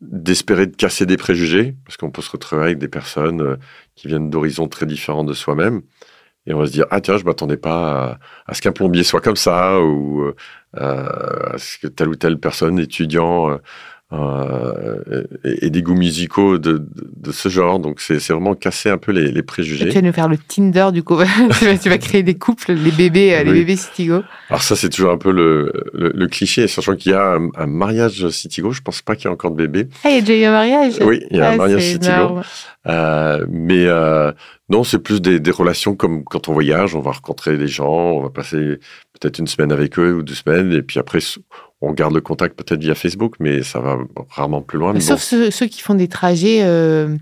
d'espérer 0.00 0.66
de 0.66 0.76
casser 0.76 1.06
des 1.06 1.16
préjugés, 1.16 1.76
parce 1.84 1.96
qu'on 1.96 2.10
peut 2.10 2.22
se 2.22 2.30
retrouver 2.30 2.62
avec 2.62 2.78
des 2.78 2.88
personnes 2.88 3.40
euh, 3.42 3.56
qui 3.94 4.08
viennent 4.08 4.30
d'horizons 4.30 4.68
très 4.68 4.86
différents 4.86 5.24
de 5.24 5.32
soi-même. 5.32 5.82
Et 6.46 6.54
on 6.54 6.60
va 6.60 6.66
se 6.66 6.72
dire, 6.72 6.86
ah 6.90 7.00
tiens, 7.00 7.18
je 7.18 7.24
m'attendais 7.24 7.56
pas 7.56 8.18
à, 8.46 8.54
ce 8.54 8.62
qu'un 8.62 8.72
plombier 8.72 9.02
soit 9.02 9.20
comme 9.20 9.36
ça, 9.36 9.80
ou 9.80 10.24
euh, 10.24 10.34
à 10.74 11.58
ce 11.58 11.78
que 11.78 11.88
telle 11.88 12.08
ou 12.08 12.16
telle 12.16 12.38
personne, 12.38 12.78
étudiant, 12.78 13.58
euh, 14.12 15.24
et, 15.44 15.66
et, 15.66 15.70
des 15.70 15.82
goûts 15.82 15.96
musicaux 15.96 16.58
de, 16.58 16.78
de, 16.78 16.86
de 17.16 17.32
ce 17.32 17.48
genre. 17.48 17.80
Donc, 17.80 18.00
c'est 18.00 18.24
vraiment 18.30 18.54
casser 18.54 18.88
un 18.88 18.98
peu 18.98 19.10
les, 19.10 19.32
les 19.32 19.42
préjugés. 19.42 19.86
Et 19.86 19.88
tu 19.88 19.96
vas 19.96 20.02
nous 20.02 20.12
faire 20.12 20.28
le 20.28 20.38
Tinder, 20.38 20.90
du 20.92 21.02
coup. 21.02 21.16
tu, 21.82 21.88
vas, 21.88 21.98
créer 21.98 22.22
des 22.22 22.36
couples, 22.36 22.72
les 22.72 22.92
bébés, 22.92 23.36
oui. 23.38 23.44
les 23.44 23.52
bébés 23.52 23.74
Citigo. 23.74 24.22
Alors, 24.48 24.62
ça, 24.62 24.76
c'est 24.76 24.90
toujours 24.90 25.10
un 25.10 25.18
peu 25.18 25.32
le, 25.32 25.72
le, 25.92 26.12
le 26.14 26.26
cliché. 26.28 26.68
Sachant 26.68 26.94
qu'il 26.94 27.12
y 27.12 27.14
a 27.16 27.32
un, 27.32 27.48
un, 27.56 27.66
mariage 27.66 28.28
Citigo, 28.28 28.70
je 28.70 28.80
pense 28.80 29.02
pas 29.02 29.16
qu'il 29.16 29.24
y 29.24 29.28
ait 29.28 29.34
encore 29.34 29.50
de 29.50 29.56
bébés. 29.56 29.88
Ah, 30.04 30.10
il 30.10 30.14
y 30.14 30.18
a 30.18 30.20
déjà 30.20 30.38
eu 30.38 30.44
un 30.44 30.52
mariage 30.52 30.94
Oui, 31.00 31.24
il 31.30 31.38
y 31.38 31.40
a 31.40 31.48
ah, 31.48 31.52
un 31.54 31.56
mariage 31.56 31.82
Citigo. 31.82 32.40
Euh, 32.86 33.44
mais 33.50 33.86
euh, 33.86 34.30
non, 34.68 34.84
c'est 34.84 35.00
plus 35.00 35.20
des, 35.20 35.40
des, 35.40 35.50
relations 35.50 35.96
comme 35.96 36.22
quand 36.22 36.48
on 36.48 36.52
voyage, 36.52 36.94
on 36.94 37.00
va 37.00 37.10
rencontrer 37.10 37.56
des 37.56 37.66
gens, 37.66 37.88
on 37.88 38.22
va 38.22 38.30
passer 38.30 38.78
peut-être 39.18 39.40
une 39.40 39.48
semaine 39.48 39.72
avec 39.72 39.98
eux 39.98 40.14
ou 40.14 40.22
deux 40.22 40.34
semaines, 40.34 40.72
et 40.72 40.82
puis 40.82 41.00
après, 41.00 41.18
on 41.86 41.92
garde 41.92 42.14
le 42.14 42.20
contact 42.20 42.56
peut-être 42.56 42.80
via 42.80 42.94
Facebook, 42.94 43.34
mais 43.38 43.62
ça 43.62 43.80
va 43.80 43.98
rarement 44.30 44.62
plus 44.62 44.78
loin. 44.78 44.98
Sauf 45.00 45.16
bon. 45.16 45.18
ceux, 45.18 45.50
ceux, 45.50 45.66
qui 45.66 45.80
font 45.80 45.94
des 45.94 46.08
trajets 46.08 46.62
euh, 46.64 47.16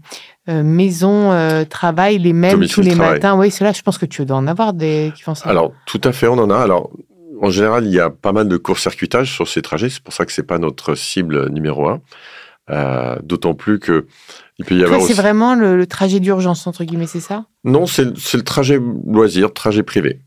euh, 0.49 0.63
maison, 0.63 1.33
euh, 1.33 1.65
travail, 1.65 2.19
les 2.19 2.33
mêmes 2.33 2.67
tous 2.67 2.81
les 2.81 2.93
travail. 2.93 3.15
matins. 3.15 3.37
Oui, 3.37 3.51
ceux-là, 3.51 3.73
je 3.73 3.83
pense 3.83 3.99
que 3.99 4.07
tu 4.07 4.25
dois 4.25 4.37
en 4.37 4.47
avoir 4.47 4.73
des 4.73 5.13
qui 5.15 5.23
font 5.23 5.35
ça. 5.35 5.49
Alors, 5.49 5.73
tout 5.87 6.01
à 6.05 6.13
fait, 6.13 6.27
on 6.27 6.39
en 6.39 6.51
a. 6.51 6.57
Alors, 6.57 6.91
en 7.41 7.51
général, 7.51 7.85
il 7.87 7.93
y 7.93 8.01
a 8.01 8.11
pas 8.11 8.33
mal 8.33 8.49
de 8.49 8.57
court-circuitage 8.57 9.33
sur 9.33 9.47
ces 9.47 9.63
trajets. 9.63 9.91
C'est 9.91 10.03
pour 10.03 10.15
ça 10.15 10.25
que 10.25 10.33
c'est 10.33 10.47
pas 10.47 10.59
notre 10.59 10.95
cible 10.95 11.51
numéro 11.51 11.89
un. 11.89 12.01
D'autant 13.23 13.55
plus 13.55 13.79
que 13.79 14.07
il 14.59 14.65
peut 14.65 14.75
y 14.75 14.85
avoir. 14.85 15.03
C'est 15.03 15.13
vraiment 15.13 15.55
le, 15.55 15.77
le 15.77 15.87
trajet 15.87 16.21
d'urgence 16.21 16.67
entre 16.67 16.85
guillemets, 16.85 17.07
c'est 17.07 17.21
ça? 17.21 17.45
Non, 17.65 17.87
c'est 17.87 18.05
le 18.07 18.43
trajet 18.43 18.81
loisir, 19.05 19.53
trajet 19.53 19.83
privé. 19.83 20.21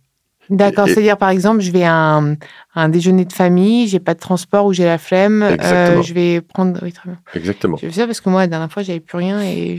D'accord, 0.49 0.87
c'est-à-dire 0.87 1.17
par 1.17 1.29
exemple, 1.29 1.61
je 1.61 1.71
vais 1.71 1.83
à 1.83 1.93
un, 1.93 2.35
un 2.75 2.89
déjeuner 2.89 3.25
de 3.25 3.33
famille, 3.33 3.87
j'ai 3.87 3.99
pas 3.99 4.13
de 4.13 4.19
transport 4.19 4.65
ou 4.65 4.73
j'ai 4.73 4.85
la 4.85 4.97
flemme, 4.97 5.43
euh, 5.43 6.01
je 6.01 6.13
vais 6.13 6.41
prendre. 6.41 6.79
Oui, 6.81 6.93
très 6.93 7.09
bien. 7.09 7.19
Exactement. 7.33 7.77
Je 7.77 7.87
fais 7.87 7.93
ça 7.93 8.05
parce 8.05 8.21
que 8.21 8.29
moi, 8.29 8.41
la 8.41 8.47
dernière 8.47 8.71
fois, 8.71 8.83
j'avais 8.83 8.99
plus 8.99 9.17
rien 9.17 9.41
et 9.41 9.77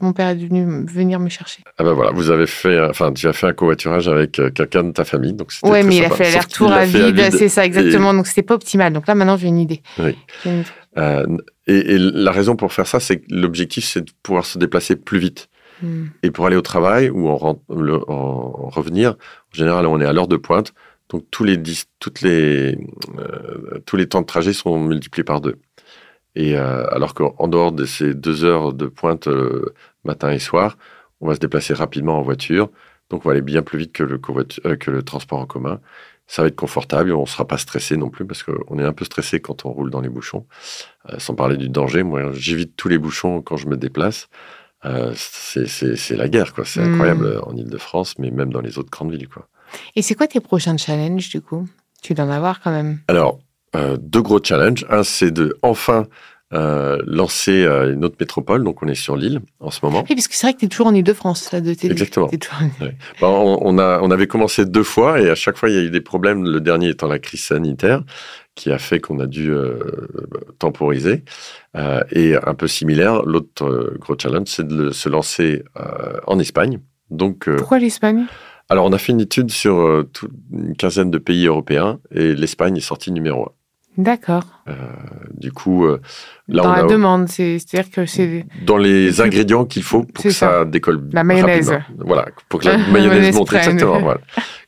mon 0.00 0.12
père 0.12 0.28
est 0.28 0.34
venu 0.34 0.84
venir 0.86 1.20
me 1.20 1.28
chercher. 1.28 1.62
Ah 1.78 1.84
ben 1.84 1.92
voilà, 1.92 2.12
vous 2.12 2.30
avez 2.30 2.46
fait, 2.46 2.80
enfin, 2.80 3.12
tu 3.12 3.26
as 3.26 3.32
fait 3.32 3.46
un 3.46 3.52
covoiturage 3.52 4.08
avec 4.08 4.38
euh, 4.38 4.50
quelqu'un 4.50 4.84
de 4.84 4.92
ta 4.92 5.04
famille, 5.04 5.32
donc 5.32 5.52
c'était. 5.52 5.70
Oui, 5.70 5.82
mais 5.84 5.96
il 5.96 6.04
a 6.04 6.10
fait 6.10 6.24
l'aller-retour 6.24 6.72
à 6.72 6.84
vide, 6.84 7.16
vide. 7.16 7.30
c'est 7.32 7.48
ça 7.48 7.64
exactement, 7.64 8.12
et... 8.12 8.16
donc 8.16 8.26
c'était 8.26 8.42
pas 8.42 8.54
optimal. 8.54 8.92
Donc 8.92 9.06
là, 9.06 9.14
maintenant, 9.14 9.36
j'ai 9.36 9.48
une 9.48 9.58
idée. 9.58 9.82
Oui. 9.98 10.16
Une... 10.44 10.64
Euh, 10.96 11.26
et, 11.66 11.94
et 11.94 11.98
la 11.98 12.30
raison 12.30 12.56
pour 12.56 12.72
faire 12.72 12.86
ça, 12.86 13.00
c'est 13.00 13.18
que 13.18 13.24
l'objectif, 13.30 13.84
c'est 13.84 14.02
de 14.02 14.10
pouvoir 14.22 14.44
se 14.44 14.58
déplacer 14.58 14.96
plus 14.96 15.18
vite. 15.18 15.48
Hmm. 15.82 16.04
Et 16.22 16.30
pour 16.30 16.46
aller 16.46 16.54
au 16.54 16.62
travail 16.62 17.10
ou 17.10 17.28
en 17.28 17.58
revenir, 17.68 19.16
en 19.54 19.56
général, 19.56 19.86
on 19.86 20.00
est 20.00 20.04
à 20.04 20.12
l'heure 20.12 20.26
de 20.26 20.36
pointe. 20.36 20.74
Donc, 21.10 21.30
tous 21.30 21.44
les, 21.44 21.56
les, 22.22 22.76
euh, 23.18 23.78
tous 23.86 23.96
les 23.96 24.08
temps 24.08 24.20
de 24.20 24.26
trajet 24.26 24.52
sont 24.52 24.80
multipliés 24.80 25.22
par 25.22 25.40
deux. 25.40 25.60
Et 26.34 26.58
euh, 26.58 26.86
alors 26.90 27.14
qu'en 27.14 27.46
dehors 27.46 27.70
de 27.70 27.84
ces 27.84 28.14
deux 28.14 28.44
heures 28.44 28.72
de 28.72 28.86
pointe 28.86 29.28
euh, 29.28 29.72
matin 30.02 30.32
et 30.32 30.40
soir, 30.40 30.76
on 31.20 31.28
va 31.28 31.36
se 31.36 31.40
déplacer 31.40 31.72
rapidement 31.72 32.18
en 32.18 32.22
voiture. 32.22 32.68
Donc, 33.10 33.24
on 33.24 33.28
va 33.28 33.32
aller 33.32 33.42
bien 33.42 33.62
plus 33.62 33.78
vite 33.78 33.92
que 33.92 34.02
le, 34.02 34.18
que 34.18 34.90
le 34.90 35.02
transport 35.04 35.38
en 35.38 35.46
commun. 35.46 35.80
Ça 36.26 36.42
va 36.42 36.48
être 36.48 36.56
confortable, 36.56 37.12
on 37.12 37.20
ne 37.20 37.26
sera 37.26 37.46
pas 37.46 37.58
stressé 37.58 37.96
non 37.96 38.08
plus 38.10 38.26
parce 38.26 38.42
qu'on 38.42 38.78
est 38.78 38.84
un 38.84 38.94
peu 38.94 39.04
stressé 39.04 39.40
quand 39.40 39.66
on 39.66 39.70
roule 39.70 39.90
dans 39.90 40.00
les 40.00 40.08
bouchons. 40.08 40.46
Sans 41.18 41.34
parler 41.34 41.58
du 41.58 41.68
danger, 41.68 42.02
moi 42.02 42.32
j'évite 42.32 42.76
tous 42.76 42.88
les 42.88 42.96
bouchons 42.96 43.42
quand 43.42 43.58
je 43.58 43.68
me 43.68 43.76
déplace. 43.76 44.30
Euh, 44.86 45.12
c'est 45.16 46.16
la 46.16 46.28
guerre, 46.28 46.52
quoi. 46.52 46.64
C'est 46.64 46.80
mmh. 46.80 46.92
incroyable 46.92 47.40
en 47.44 47.56
Ile-de-France, 47.56 48.18
mais 48.18 48.30
même 48.30 48.52
dans 48.52 48.60
les 48.60 48.78
autres 48.78 48.90
grandes 48.90 49.12
villes, 49.12 49.28
quoi. 49.28 49.48
Et 49.96 50.02
c'est 50.02 50.14
quoi 50.14 50.26
tes 50.26 50.40
prochains 50.40 50.76
challenges, 50.76 51.28
du 51.28 51.40
coup? 51.40 51.68
Tu 52.02 52.14
dois 52.14 52.26
en 52.26 52.30
avoir 52.30 52.60
quand 52.60 52.70
même. 52.70 53.00
Alors, 53.08 53.38
euh, 53.74 53.96
deux 53.98 54.22
gros 54.22 54.42
challenges. 54.42 54.86
Un, 54.90 55.02
c'est 55.02 55.30
de 55.30 55.58
enfin 55.62 56.06
euh, 56.54 56.98
lancer 57.06 57.64
euh, 57.64 57.92
une 57.92 58.04
autre 58.04 58.16
métropole. 58.20 58.62
Donc, 58.62 58.82
on 58.82 58.86
est 58.86 58.94
sur 58.94 59.16
l'île 59.16 59.40
en 59.58 59.70
ce 59.70 59.80
moment. 59.82 60.04
Oui, 60.08 60.14
parce 60.14 60.28
que 60.28 60.34
c'est 60.34 60.46
vrai 60.46 60.54
que 60.54 60.60
tu 60.60 60.66
es 60.66 60.68
toujours 60.68 60.86
en 60.86 60.94
Ile-de-France, 60.94 61.50
là, 61.50 61.60
de 61.60 61.74
tes 61.74 61.90
Exactement. 61.90 62.28
Toujours... 62.28 62.58
Bon, 63.20 63.58
on, 63.60 63.74
on, 63.74 63.78
a, 63.78 64.00
on 64.00 64.10
avait 64.10 64.28
commencé 64.28 64.64
deux 64.64 64.84
fois 64.84 65.20
et 65.20 65.30
à 65.30 65.34
chaque 65.34 65.56
fois, 65.56 65.68
il 65.68 65.74
y 65.74 65.78
a 65.78 65.82
eu 65.82 65.90
des 65.90 66.00
problèmes. 66.00 66.44
Le 66.44 66.60
dernier 66.60 66.90
étant 66.90 67.08
la 67.08 67.18
crise 67.18 67.42
sanitaire 67.42 68.02
qui 68.54 68.70
a 68.70 68.78
fait 68.78 69.00
qu'on 69.00 69.18
a 69.18 69.26
dû 69.26 69.50
euh, 69.50 69.80
temporiser. 70.60 71.24
Euh, 71.76 72.02
et 72.12 72.36
un 72.36 72.54
peu 72.54 72.68
similaire, 72.68 73.22
l'autre 73.24 73.96
gros 73.98 74.16
challenge, 74.16 74.46
c'est 74.46 74.66
de 74.66 74.90
se 74.90 75.08
lancer 75.08 75.64
en 76.26 76.38
Espagne. 76.38 76.78
Donc, 77.10 77.50
Pourquoi 77.56 77.80
l'Espagne? 77.80 78.26
Alors, 78.68 78.86
on 78.86 78.92
a 78.92 78.98
fait 78.98 79.12
une 79.12 79.20
étude 79.20 79.50
sur 79.50 80.06
une 80.52 80.76
quinzaine 80.76 81.10
de 81.10 81.18
pays 81.18 81.46
européens 81.46 81.98
et 82.12 82.34
l'Espagne 82.34 82.76
est 82.76 82.80
sortie 82.80 83.10
numéro 83.10 83.42
un. 83.46 83.52
D'accord. 83.96 84.44
Du 85.38 85.52
coup, 85.52 85.84
euh, 85.84 86.00
là, 86.48 86.62
Dans 86.62 86.70
on 86.70 86.72
la 86.72 86.82
a- 86.84 86.86
demande, 86.86 87.28
c'est- 87.28 87.58
c'est-à-dire 87.58 87.90
que 87.90 88.06
c'est. 88.06 88.44
dans 88.64 88.76
les 88.76 89.20
ingrédients 89.20 89.64
qu'il 89.64 89.82
faut 89.82 90.02
pour 90.02 90.24
que 90.24 90.30
ça, 90.30 90.64
décolle 90.64 91.00
La 91.12 91.22
mayonnaise. 91.22 91.70
rapidement. 91.70 92.04
Voilà, 92.06 92.26
pour 92.48 92.60
que 92.60 92.66
la 92.68 92.78
mayonnaise 92.92 93.34
monte 93.36 93.52
exactement. 93.52 93.98
voilà. 94.00 94.20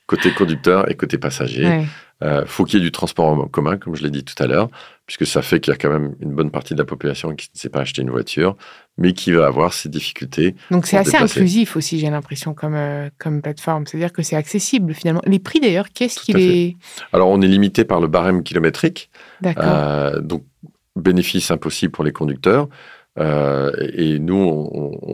Côté 0.07 0.31
conducteur 0.33 0.89
et 0.91 0.95
côté 0.95 1.19
passager. 1.19 1.65
Ouais. 1.65 1.85
Euh, 2.22 2.44
faut 2.46 2.64
qu'il 2.64 2.79
y 2.79 2.83
ait 2.83 2.85
du 2.85 2.92
transport 2.92 3.26
en 3.26 3.46
commun, 3.46 3.76
comme 3.76 3.94
je 3.94 4.02
l'ai 4.02 4.11
dit 4.11 4.24
tout 4.24 4.40
à 4.42 4.46
l'heure, 4.46 4.70
puisque 5.07 5.26
ça 5.26 5.42
fait 5.42 5.61
qu'il 5.61 5.70
y 5.72 5.74
a 5.74 5.76
quand 5.76 5.90
même 5.90 6.14
une 6.20 6.33
bonne 6.35 6.50
partie 6.50 6.72
de 6.72 6.79
la 6.79 6.87
population 6.87 7.35
qui 7.35 7.50
ne 7.55 7.59
sait 7.59 7.68
pas 7.68 7.81
acheter 7.81 8.00
une 8.00 8.09
voiture, 8.11 8.57
mais 8.96 9.12
qui 9.12 9.33
va 9.33 9.46
avoir 9.46 9.74
ces 9.74 9.90
difficultés. 9.90 10.55
Donc 10.70 10.87
c'est 10.87 10.96
assez 10.96 11.11
déplacer. 11.12 11.40
inclusif 11.40 11.76
aussi, 11.76 11.98
j'ai 11.98 12.09
l'impression, 12.09 12.55
comme, 12.55 12.74
euh, 12.74 13.11
comme 13.18 13.42
plateforme. 13.42 13.87
C'est-à-dire 13.87 14.14
que 14.14 14.22
c'est 14.22 14.35
accessible 14.37 14.94
finalement. 14.94 15.20
Les 15.26 15.38
prix 15.38 15.61
d'ailleurs, 15.61 15.88
qu'est-ce 15.92 16.18
qu'il 16.20 16.38
est. 16.40 16.76
Alors, 17.12 17.29
on 17.29 17.42
est 17.42 17.48
limité 17.48 17.85
par 17.85 18.00
le 18.00 18.07
barème 18.07 18.42
kilométrique, 18.42 19.11
D'accord. 19.42 19.64
euh, 19.66 20.20
donc 20.22 20.42
bénéfice 20.96 21.50
impossible 21.50 21.92
pour 21.92 22.05
les 22.05 22.12
conducteurs. 22.12 22.68
Euh, 23.18 23.70
et 23.92 24.18
nous, 24.18 24.35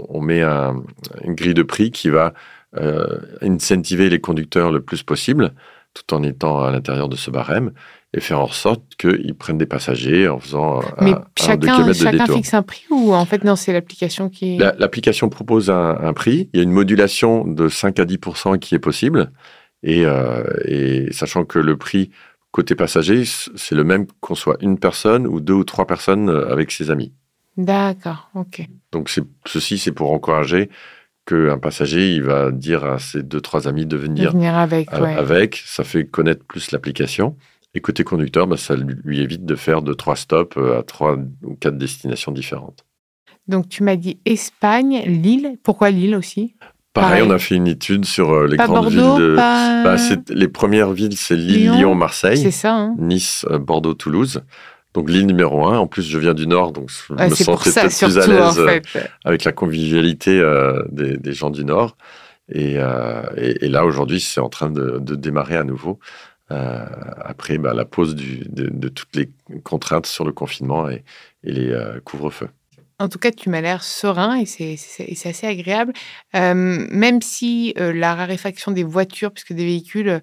on, 0.08 0.20
met 0.20 0.42
un- 0.42 0.82
une 1.24 1.34
grille 1.34 1.54
de 1.54 1.62
prix 1.64 1.90
qui 1.90 2.10
va 2.10 2.32
euh, 2.76 3.18
incentiver 3.40 4.08
les 4.08 4.20
conducteurs 4.20 4.70
le 4.72 4.80
plus 4.80 5.02
possible, 5.02 5.52
tout 5.94 6.14
en 6.14 6.22
étant 6.22 6.62
à 6.62 6.70
l'intérieur 6.70 7.08
de 7.08 7.16
ce 7.16 7.30
barème, 7.30 7.72
et 8.14 8.20
faire 8.20 8.40
en 8.40 8.48
sorte 8.48 8.82
qu'ils 8.98 9.34
prennent 9.34 9.58
des 9.58 9.66
passagers 9.66 10.28
en 10.28 10.38
faisant 10.38 10.80
un, 10.98 11.04
Mais 11.04 11.12
un- 11.12 11.16
deux 11.56 11.66
chacun, 11.66 11.86
de 11.86 11.92
chacun 11.92 12.10
détour. 12.18 12.36
fixe 12.36 12.54
un 12.54 12.62
prix 12.62 12.84
ou 12.90 13.14
en 13.14 13.24
fait 13.24 13.42
non, 13.44 13.56
c'est 13.56 13.72
l'application 13.72 14.28
qui. 14.28 14.58
La- 14.58 14.74
L'application 14.78 15.28
propose 15.30 15.70
un, 15.70 15.96
un 16.00 16.12
prix. 16.12 16.50
Il 16.52 16.58
y 16.58 16.60
a 16.60 16.62
une 16.62 16.72
modulation 16.72 17.46
de 17.46 17.68
5 17.68 17.98
à 18.00 18.04
10% 18.04 18.58
qui 18.58 18.74
est 18.74 18.78
possible. 18.78 19.30
Et, 19.82 20.04
euh, 20.04 20.44
et 20.66 21.12
sachant 21.12 21.44
que 21.44 21.58
le 21.58 21.76
prix 21.76 22.10
côté 22.52 22.74
passager, 22.74 23.24
c'est 23.24 23.74
le 23.74 23.82
même 23.82 24.06
qu'on 24.20 24.34
soit 24.34 24.56
une 24.60 24.78
personne 24.78 25.26
ou 25.26 25.40
deux 25.40 25.54
ou 25.54 25.64
trois 25.64 25.86
personnes 25.86 26.28
euh, 26.28 26.52
avec 26.52 26.70
ses 26.70 26.90
amis. 26.90 27.12
D'accord, 27.56 28.30
ok. 28.34 28.66
Donc 28.92 29.10
ceci, 29.46 29.78
c'est 29.78 29.92
pour 29.92 30.12
encourager 30.12 30.70
qu'un 31.26 31.58
passager, 31.58 32.14
il 32.14 32.22
va 32.22 32.50
dire 32.50 32.84
à 32.84 32.98
ses 32.98 33.22
deux, 33.22 33.40
trois 33.40 33.68
amis 33.68 33.86
de 33.86 33.96
De 33.96 34.02
venir 34.02 34.32
venir 34.32 34.54
avec, 34.56 34.92
a- 34.92 35.00
ouais. 35.00 35.14
avec. 35.14 35.62
Ça 35.66 35.84
fait 35.84 36.04
connaître 36.04 36.44
plus 36.44 36.70
l'application. 36.72 37.36
Et 37.74 37.80
côté 37.80 38.04
conducteur, 38.04 38.46
bah, 38.46 38.56
ça 38.58 38.74
lui 38.76 39.20
évite 39.20 39.44
de 39.46 39.54
faire 39.54 39.80
deux, 39.82 39.94
trois 39.94 40.16
stops 40.16 40.56
euh, 40.58 40.78
à 40.80 40.82
trois 40.82 41.16
ou 41.42 41.54
quatre 41.54 41.78
destinations 41.78 42.30
différentes. 42.32 42.84
Donc 43.48 43.68
tu 43.68 43.82
m'as 43.82 43.96
dit 43.96 44.18
Espagne, 44.26 45.02
Lille. 45.06 45.56
Pourquoi 45.62 45.90
Lille 45.90 46.14
aussi? 46.14 46.54
Pareil, 46.92 47.20
Pareil. 47.20 47.22
on 47.26 47.30
a 47.30 47.38
fait 47.38 47.54
une 47.54 47.68
étude 47.68 48.04
sur 48.04 48.30
euh, 48.30 48.46
les 48.46 48.58
Pas 48.58 48.66
grandes 48.66 48.92
Bordeaux, 48.92 49.16
villes 49.16 49.30
de... 49.30 49.34
pas. 49.36 49.82
Bah, 49.82 49.96
les 50.28 50.48
premières 50.48 50.92
villes, 50.92 51.16
c'est 51.16 51.36
Lille, 51.36 51.62
Lyon, 51.62 51.76
Lyon, 51.78 51.94
Marseille, 51.94 52.52
ça, 52.52 52.74
hein 52.74 52.94
Nice, 52.98 53.46
euh, 53.50 53.58
Bordeaux, 53.58 53.94
Toulouse. 53.94 54.42
Donc 54.94 55.08
Lille 55.08 55.26
numéro 55.26 55.64
un. 55.66 55.78
En 55.78 55.86
plus, 55.86 56.02
je 56.02 56.18
viens 56.18 56.34
du 56.34 56.46
Nord, 56.46 56.72
donc 56.72 56.90
je 56.90 57.14
Ouais, 57.14 57.28
me 57.28 57.34
sentais 57.34 57.70
ça 57.70 57.82
peut-être 57.82 57.98
plus 58.04 58.18
à 58.18 58.24
en 58.24 58.48
l'aise 58.48 58.58
euh, 58.58 58.66
fait. 58.68 59.10
avec 59.24 59.44
la 59.44 59.52
convivialité 59.52 60.38
euh, 60.38 60.82
des, 60.90 61.16
des 61.16 61.32
gens 61.32 61.50
du 61.50 61.64
Nord. 61.64 61.96
Et, 62.50 62.74
euh, 62.76 63.22
et, 63.36 63.64
et 63.64 63.68
là, 63.68 63.86
aujourd'hui, 63.86 64.20
c'est 64.20 64.40
en 64.40 64.48
train 64.50 64.68
de, 64.70 64.98
de 64.98 65.14
démarrer 65.14 65.56
à 65.56 65.64
nouveau. 65.64 65.98
euh, 66.50 66.84
après 67.24 67.56
bah, 67.56 67.72
la 67.72 67.86
pause 67.86 68.14
du- 68.14 68.44
de, 68.48 68.68
de 68.68 68.88
toutes 68.88 69.16
les 69.16 69.30
contraintes 69.64 70.04
sur 70.06 70.24
le 70.26 70.32
confinement 70.32 70.90
et, 70.90 71.02
et 71.44 71.52
les 71.52 71.74
couvre-feux. 72.04 72.48
En 72.98 73.08
tout 73.08 73.18
cas, 73.18 73.30
tu 73.30 73.48
m'as 73.48 73.62
l'air 73.62 73.82
serein 73.82 74.36
et 74.36 74.44
c'est- 74.44 74.76
assez 75.26 75.46
agréable. 75.46 75.92
Même 76.34 77.22
si 77.22 77.72
la 77.78 78.14
raréfaction 78.14 78.70
des 78.72 78.84
voitures, 78.84 79.32
puisque 79.32 79.54
des 79.54 79.64
véhicules, 79.64 80.20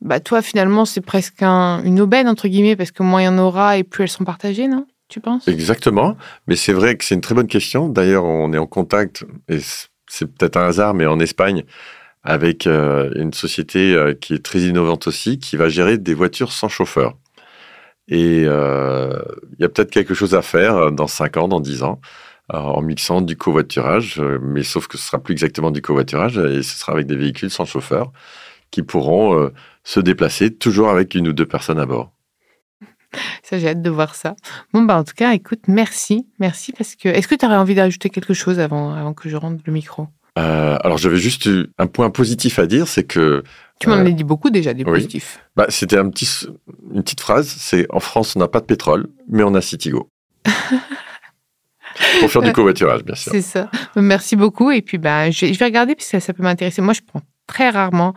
bah, 0.00 0.20
toi, 0.20 0.42
finalement, 0.42 0.84
c'est 0.84 1.00
presque 1.00 1.42
un- 1.42 1.82
une 1.84 2.00
aubaine, 2.00 2.28
entre 2.28 2.48
guillemets, 2.48 2.76
parce 2.76 2.90
que 2.90 3.02
moins 3.02 3.22
il 3.22 3.26
y 3.26 3.28
en 3.28 3.38
aura 3.38 3.76
et 3.76 3.84
plus 3.84 4.04
elles 4.04 4.08
sont 4.10 4.24
partagées, 4.24 4.68
non? 4.68 4.86
Tu 5.08 5.20
penses? 5.20 5.48
Exactement, 5.48 6.16
mais 6.46 6.54
c'est 6.54 6.72
vrai 6.72 6.96
que 6.96 7.04
c'est 7.04 7.16
une 7.16 7.20
très 7.20 7.34
bonne 7.34 7.48
question. 7.48 7.88
D'ailleurs, 7.88 8.24
on 8.24 8.52
est 8.52 8.58
en 8.58 8.66
contact, 8.66 9.24
et 9.48 9.58
c'est 10.08 10.26
peut-être 10.26 10.56
un 10.56 10.68
hasard, 10.68 10.94
mais 10.94 11.04
en 11.06 11.18
Espagne, 11.18 11.64
avec 12.22 12.66
euh, 12.66 13.10
une 13.16 13.32
société 13.32 13.94
euh, 13.94 14.14
qui 14.14 14.34
est 14.34 14.44
très 14.44 14.60
innovante 14.60 15.06
aussi, 15.08 15.38
qui 15.38 15.56
va 15.56 15.68
gérer 15.68 15.98
des 15.98 16.14
voitures 16.14 16.52
sans 16.52 16.68
chauffeur. 16.68 17.14
Et 18.08 18.44
euh, 18.46 19.20
il 19.58 19.62
y 19.62 19.64
a 19.64 19.68
peut-être 19.68 19.90
quelque 19.90 20.14
chose 20.14 20.34
à 20.34 20.42
faire 20.42 20.92
dans 20.92 21.06
5 21.06 21.36
ans, 21.36 21.48
dans 21.48 21.60
10 21.60 21.82
ans, 21.82 22.00
en 22.48 22.82
mixant 22.82 23.20
du 23.20 23.36
covoiturage, 23.36 24.20
mais 24.42 24.64
sauf 24.64 24.88
que 24.88 24.98
ce 24.98 25.04
sera 25.06 25.18
plus 25.18 25.32
exactement 25.32 25.70
du 25.70 25.82
covoiturage, 25.82 26.36
et 26.38 26.62
ce 26.64 26.76
sera 26.78 26.92
avec 26.92 27.06
des 27.06 27.14
véhicules 27.16 27.50
sans 27.50 27.64
chauffeur 27.64 28.10
qui 28.72 28.82
pourront 28.82 29.50
se 29.90 29.98
déplacer 29.98 30.54
toujours 30.54 30.88
avec 30.88 31.14
une 31.16 31.26
ou 31.28 31.32
deux 31.32 31.46
personnes 31.46 31.80
à 31.80 31.86
bord. 31.86 32.12
Ça, 33.42 33.58
j'ai 33.58 33.68
hâte 33.70 33.82
de 33.82 33.90
voir 33.90 34.14
ça. 34.14 34.36
Bon, 34.72 34.82
bah, 34.82 34.96
en 34.96 35.02
tout 35.02 35.14
cas, 35.16 35.32
écoute, 35.32 35.62
merci. 35.66 36.28
Merci 36.38 36.70
parce 36.72 36.94
que. 36.94 37.08
Est-ce 37.08 37.26
que 37.26 37.34
tu 37.34 37.44
aurais 37.44 37.56
envie 37.56 37.74
d'ajouter 37.74 38.08
quelque 38.08 38.32
chose 38.34 38.60
avant, 38.60 38.92
avant 38.94 39.14
que 39.14 39.28
je 39.28 39.34
rentre 39.36 39.60
le 39.66 39.72
micro? 39.72 40.06
Euh, 40.38 40.76
alors 40.84 40.96
j'avais 40.96 41.16
juste 41.16 41.48
un 41.78 41.88
point 41.88 42.08
positif 42.10 42.60
à 42.60 42.66
dire, 42.68 42.86
c'est 42.86 43.02
que 43.02 43.42
Tu 43.80 43.88
m'en 43.88 43.96
Euh, 43.96 44.06
as 44.06 44.10
dit 44.12 44.22
beaucoup 44.22 44.50
déjà, 44.50 44.72
des 44.74 44.84
oui. 44.84 44.92
positifs. 44.92 45.40
bah, 45.56 45.66
c'était 45.70 45.98
un 45.98 46.08
petit, 46.08 46.28
une 46.94 47.02
petite 47.02 47.20
phrase, 47.20 47.48
c'est 47.58 47.86
en 47.90 47.98
France 47.98 48.36
on 48.36 48.38
n'a 48.38 48.46
pas 48.46 48.60
de 48.60 48.66
pétrole, 48.66 49.08
mais 49.28 49.42
on 49.42 49.54
a 49.54 49.60
Citigo. 49.60 50.08
Pour 52.20 52.30
faire 52.30 52.42
du 52.42 52.52
covoiturage, 52.52 53.02
bien 53.02 53.16
sûr. 53.16 53.32
C'est 53.32 53.42
ça. 53.42 53.68
Merci 53.96 54.36
beaucoup. 54.36 54.70
Et 54.70 54.82
puis, 54.82 54.98
bah, 54.98 55.30
je, 55.32 55.46
je 55.52 55.58
vais 55.58 55.64
regarder 55.64 55.96
parce 55.96 56.08
que 56.08 56.20
ça 56.20 56.32
peut 56.32 56.42
m'intéresser. 56.44 56.80
Moi, 56.80 56.94
je 56.94 57.00
prends 57.04 57.22
très 57.48 57.70
rarement 57.70 58.14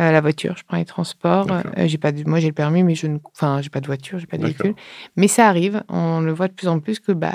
euh, 0.00 0.10
la 0.10 0.20
voiture. 0.20 0.54
Je 0.56 0.62
prends 0.66 0.76
les 0.78 0.84
transports. 0.84 1.46
Euh, 1.50 1.86
j'ai 1.86 1.98
pas 1.98 2.12
de, 2.12 2.28
moi, 2.28 2.40
j'ai 2.40 2.48
le 2.48 2.52
permis, 2.54 2.82
mais 2.82 2.94
je 2.94 3.06
ne, 3.06 3.18
enfin, 3.34 3.60
j'ai 3.62 3.70
pas 3.70 3.80
de 3.80 3.86
voiture, 3.86 4.18
j'ai 4.18 4.26
pas 4.26 4.38
de 4.38 4.44
véhicule. 4.44 4.74
Mais 5.16 5.28
ça 5.28 5.46
arrive. 5.46 5.82
On 5.88 6.20
le 6.20 6.32
voit 6.32 6.48
de 6.48 6.52
plus 6.54 6.68
en 6.68 6.80
plus 6.80 6.98
que, 7.00 7.12
bah, 7.12 7.34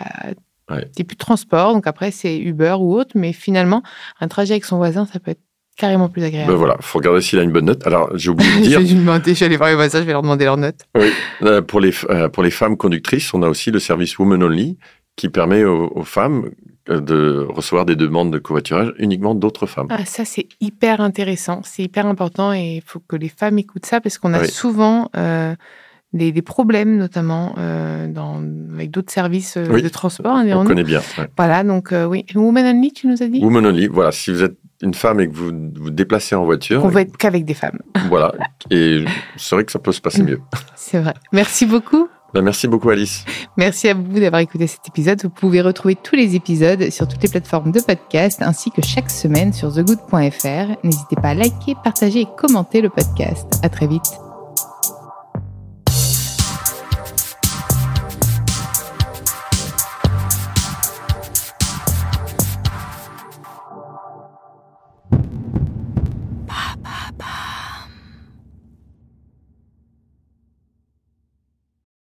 Ouais. 0.72 0.84
t'es 0.96 1.04
plus 1.04 1.14
de 1.16 1.20
transport. 1.20 1.74
Donc 1.74 1.86
après, 1.86 2.10
c'est 2.10 2.38
Uber 2.40 2.76
ou 2.80 2.96
autre. 2.96 3.12
Mais 3.16 3.34
finalement, 3.34 3.84
un 4.20 4.28
trajet 4.28 4.54
avec 4.56 4.66
son 4.66 4.78
voisin, 4.78 5.06
ça 5.06 5.20
peut 5.20 5.32
être 5.32 5.42
carrément 5.78 6.10
plus 6.10 6.24
agréable. 6.24 6.52
Ben 6.52 6.58
voilà, 6.58 6.78
faut 6.80 6.98
regarder 7.00 7.22
s'il 7.22 7.38
a 7.38 7.44
une 7.44 7.52
bonne 7.52 7.66
note. 7.66 7.86
Alors 7.86 8.10
j'ai 8.18 8.30
oublié 8.32 8.50
de 8.62 8.62
dire, 8.68 8.80
vais 8.80 8.86
lui 8.86 8.96
demander, 8.96 9.34
je 9.36 9.40
vais 9.42 9.46
aller 9.46 9.58
voir 9.58 9.70
les 9.70 9.76
voisins, 9.76 10.00
je 10.00 10.06
vais 10.06 10.14
leur 10.14 10.22
demander 10.22 10.46
leur 10.46 10.58
note. 10.58 10.80
euh, 11.44 11.62
pour, 11.62 11.82
les, 11.82 11.92
pour 12.34 12.42
les 12.44 12.50
femmes 12.50 12.78
conductrices, 12.78 13.34
on 13.34 13.44
a 13.44 13.48
aussi 13.50 13.72
le 13.72 13.80
service 13.80 14.18
Women 14.18 14.42
Only 14.42 14.78
qui 15.18 15.30
permet 15.30 15.64
aux, 15.66 15.92
aux 15.94 16.04
femmes 16.04 16.50
de 16.88 17.46
recevoir 17.50 17.86
des 17.86 17.96
demandes 17.96 18.32
de 18.32 18.38
covoiturage 18.38 18.94
uniquement 19.00 19.34
d'autres 19.36 19.66
femmes. 19.66 19.88
Ah, 19.90 20.06
ça, 20.06 20.24
c'est 20.26 20.48
hyper 20.62 21.02
intéressant, 21.02 21.62
c'est 21.64 21.84
hyper 21.84 22.06
important 22.06 22.54
et 22.54 22.76
il 22.78 22.84
faut 22.86 23.00
que 23.00 23.16
les 23.16 23.30
femmes 23.30 23.58
écoutent 23.58 23.86
ça 23.86 24.02
parce 24.02 24.18
qu'on 24.18 24.34
a 24.34 24.42
Oui. 24.42 24.48
souvent 24.50 25.10
euh, 25.18 25.56
des, 26.14 26.32
des 26.32 26.42
problèmes, 26.42 26.98
notamment 26.98 27.56
euh, 27.58 28.08
dans, 28.08 28.42
avec 28.74 28.92
d'autres 28.92 29.12
services 29.12 29.58
euh, 29.58 29.66
Oui. 29.70 29.82
de 29.82 29.90
transport. 29.90 30.32
hein, 30.34 30.42
on 30.44 30.46
dirons-nous. 30.46 30.68
connaît 30.70 30.84
bien. 30.84 31.02
ouais. 31.18 31.28
Voilà, 31.36 31.64
donc 31.64 31.92
euh, 31.92 32.06
oui. 32.06 32.26
Woman 32.36 32.66
Only, 32.66 32.94
tu 32.94 33.08
nous 33.08 33.22
as 33.24 33.28
dit? 33.28 33.40
Women 33.44 33.66
Only, 33.66 33.88
voilà, 33.88 34.12
si 34.12 34.32
vous 34.32 34.44
êtes 34.44 34.56
une 34.82 34.94
femme 34.94 35.20
et 35.22 35.28
que 35.28 35.34
vous 35.36 35.52
vous 35.76 35.90
déplacez 35.90 36.36
en 36.36 36.46
voiture, 36.46 36.82
Qu'on 36.82 36.90
veut 36.90 37.02
être 37.02 37.18
qu'avec 37.18 37.46
des 37.46 37.54
femmes. 37.54 37.80
voilà, 38.10 38.34
et 38.70 39.06
c'est 39.38 39.56
vrai 39.56 39.64
que 39.66 39.72
ça 39.72 39.80
peut 39.80 39.92
se 39.94 40.02
passer 40.02 40.22
mieux. 40.22 40.40
C'est 40.76 41.00
vrai. 41.00 41.14
Merci 41.32 41.66
beaucoup. 41.66 42.08
Ben, 42.34 42.42
merci 42.42 42.68
beaucoup 42.68 42.90
Alice. 42.90 43.24
Merci 43.56 43.88
à 43.88 43.94
vous 43.94 44.20
d'avoir 44.20 44.42
écouté 44.42 44.68
cet 44.68 44.88
épisode. 44.88 45.22
Vous 45.24 45.30
pouvez 45.30 45.62
retrouver 45.62 45.96
tous 45.96 46.16
les 46.16 46.36
épisodes 46.36 46.90
sur 46.90 47.08
toutes 47.08 47.24
les 47.24 47.30
plateformes 47.30 47.72
de 47.72 47.80
podcast 47.80 48.42
ainsi 48.42 48.72
que 48.72 48.82
chaque 48.82 49.10
semaine 49.10 49.54
sur 49.54 49.74
thegood.fr. 49.74 50.78
N'hésitez 50.84 51.16
pas 51.16 51.30
à 51.30 51.34
liker, 51.34 51.76
partager 51.84 52.22
et 52.22 52.28
commenter 52.38 52.82
le 52.82 52.90
podcast. 52.90 53.48
À 53.64 53.70
très 53.70 53.88
vite. 53.88 54.25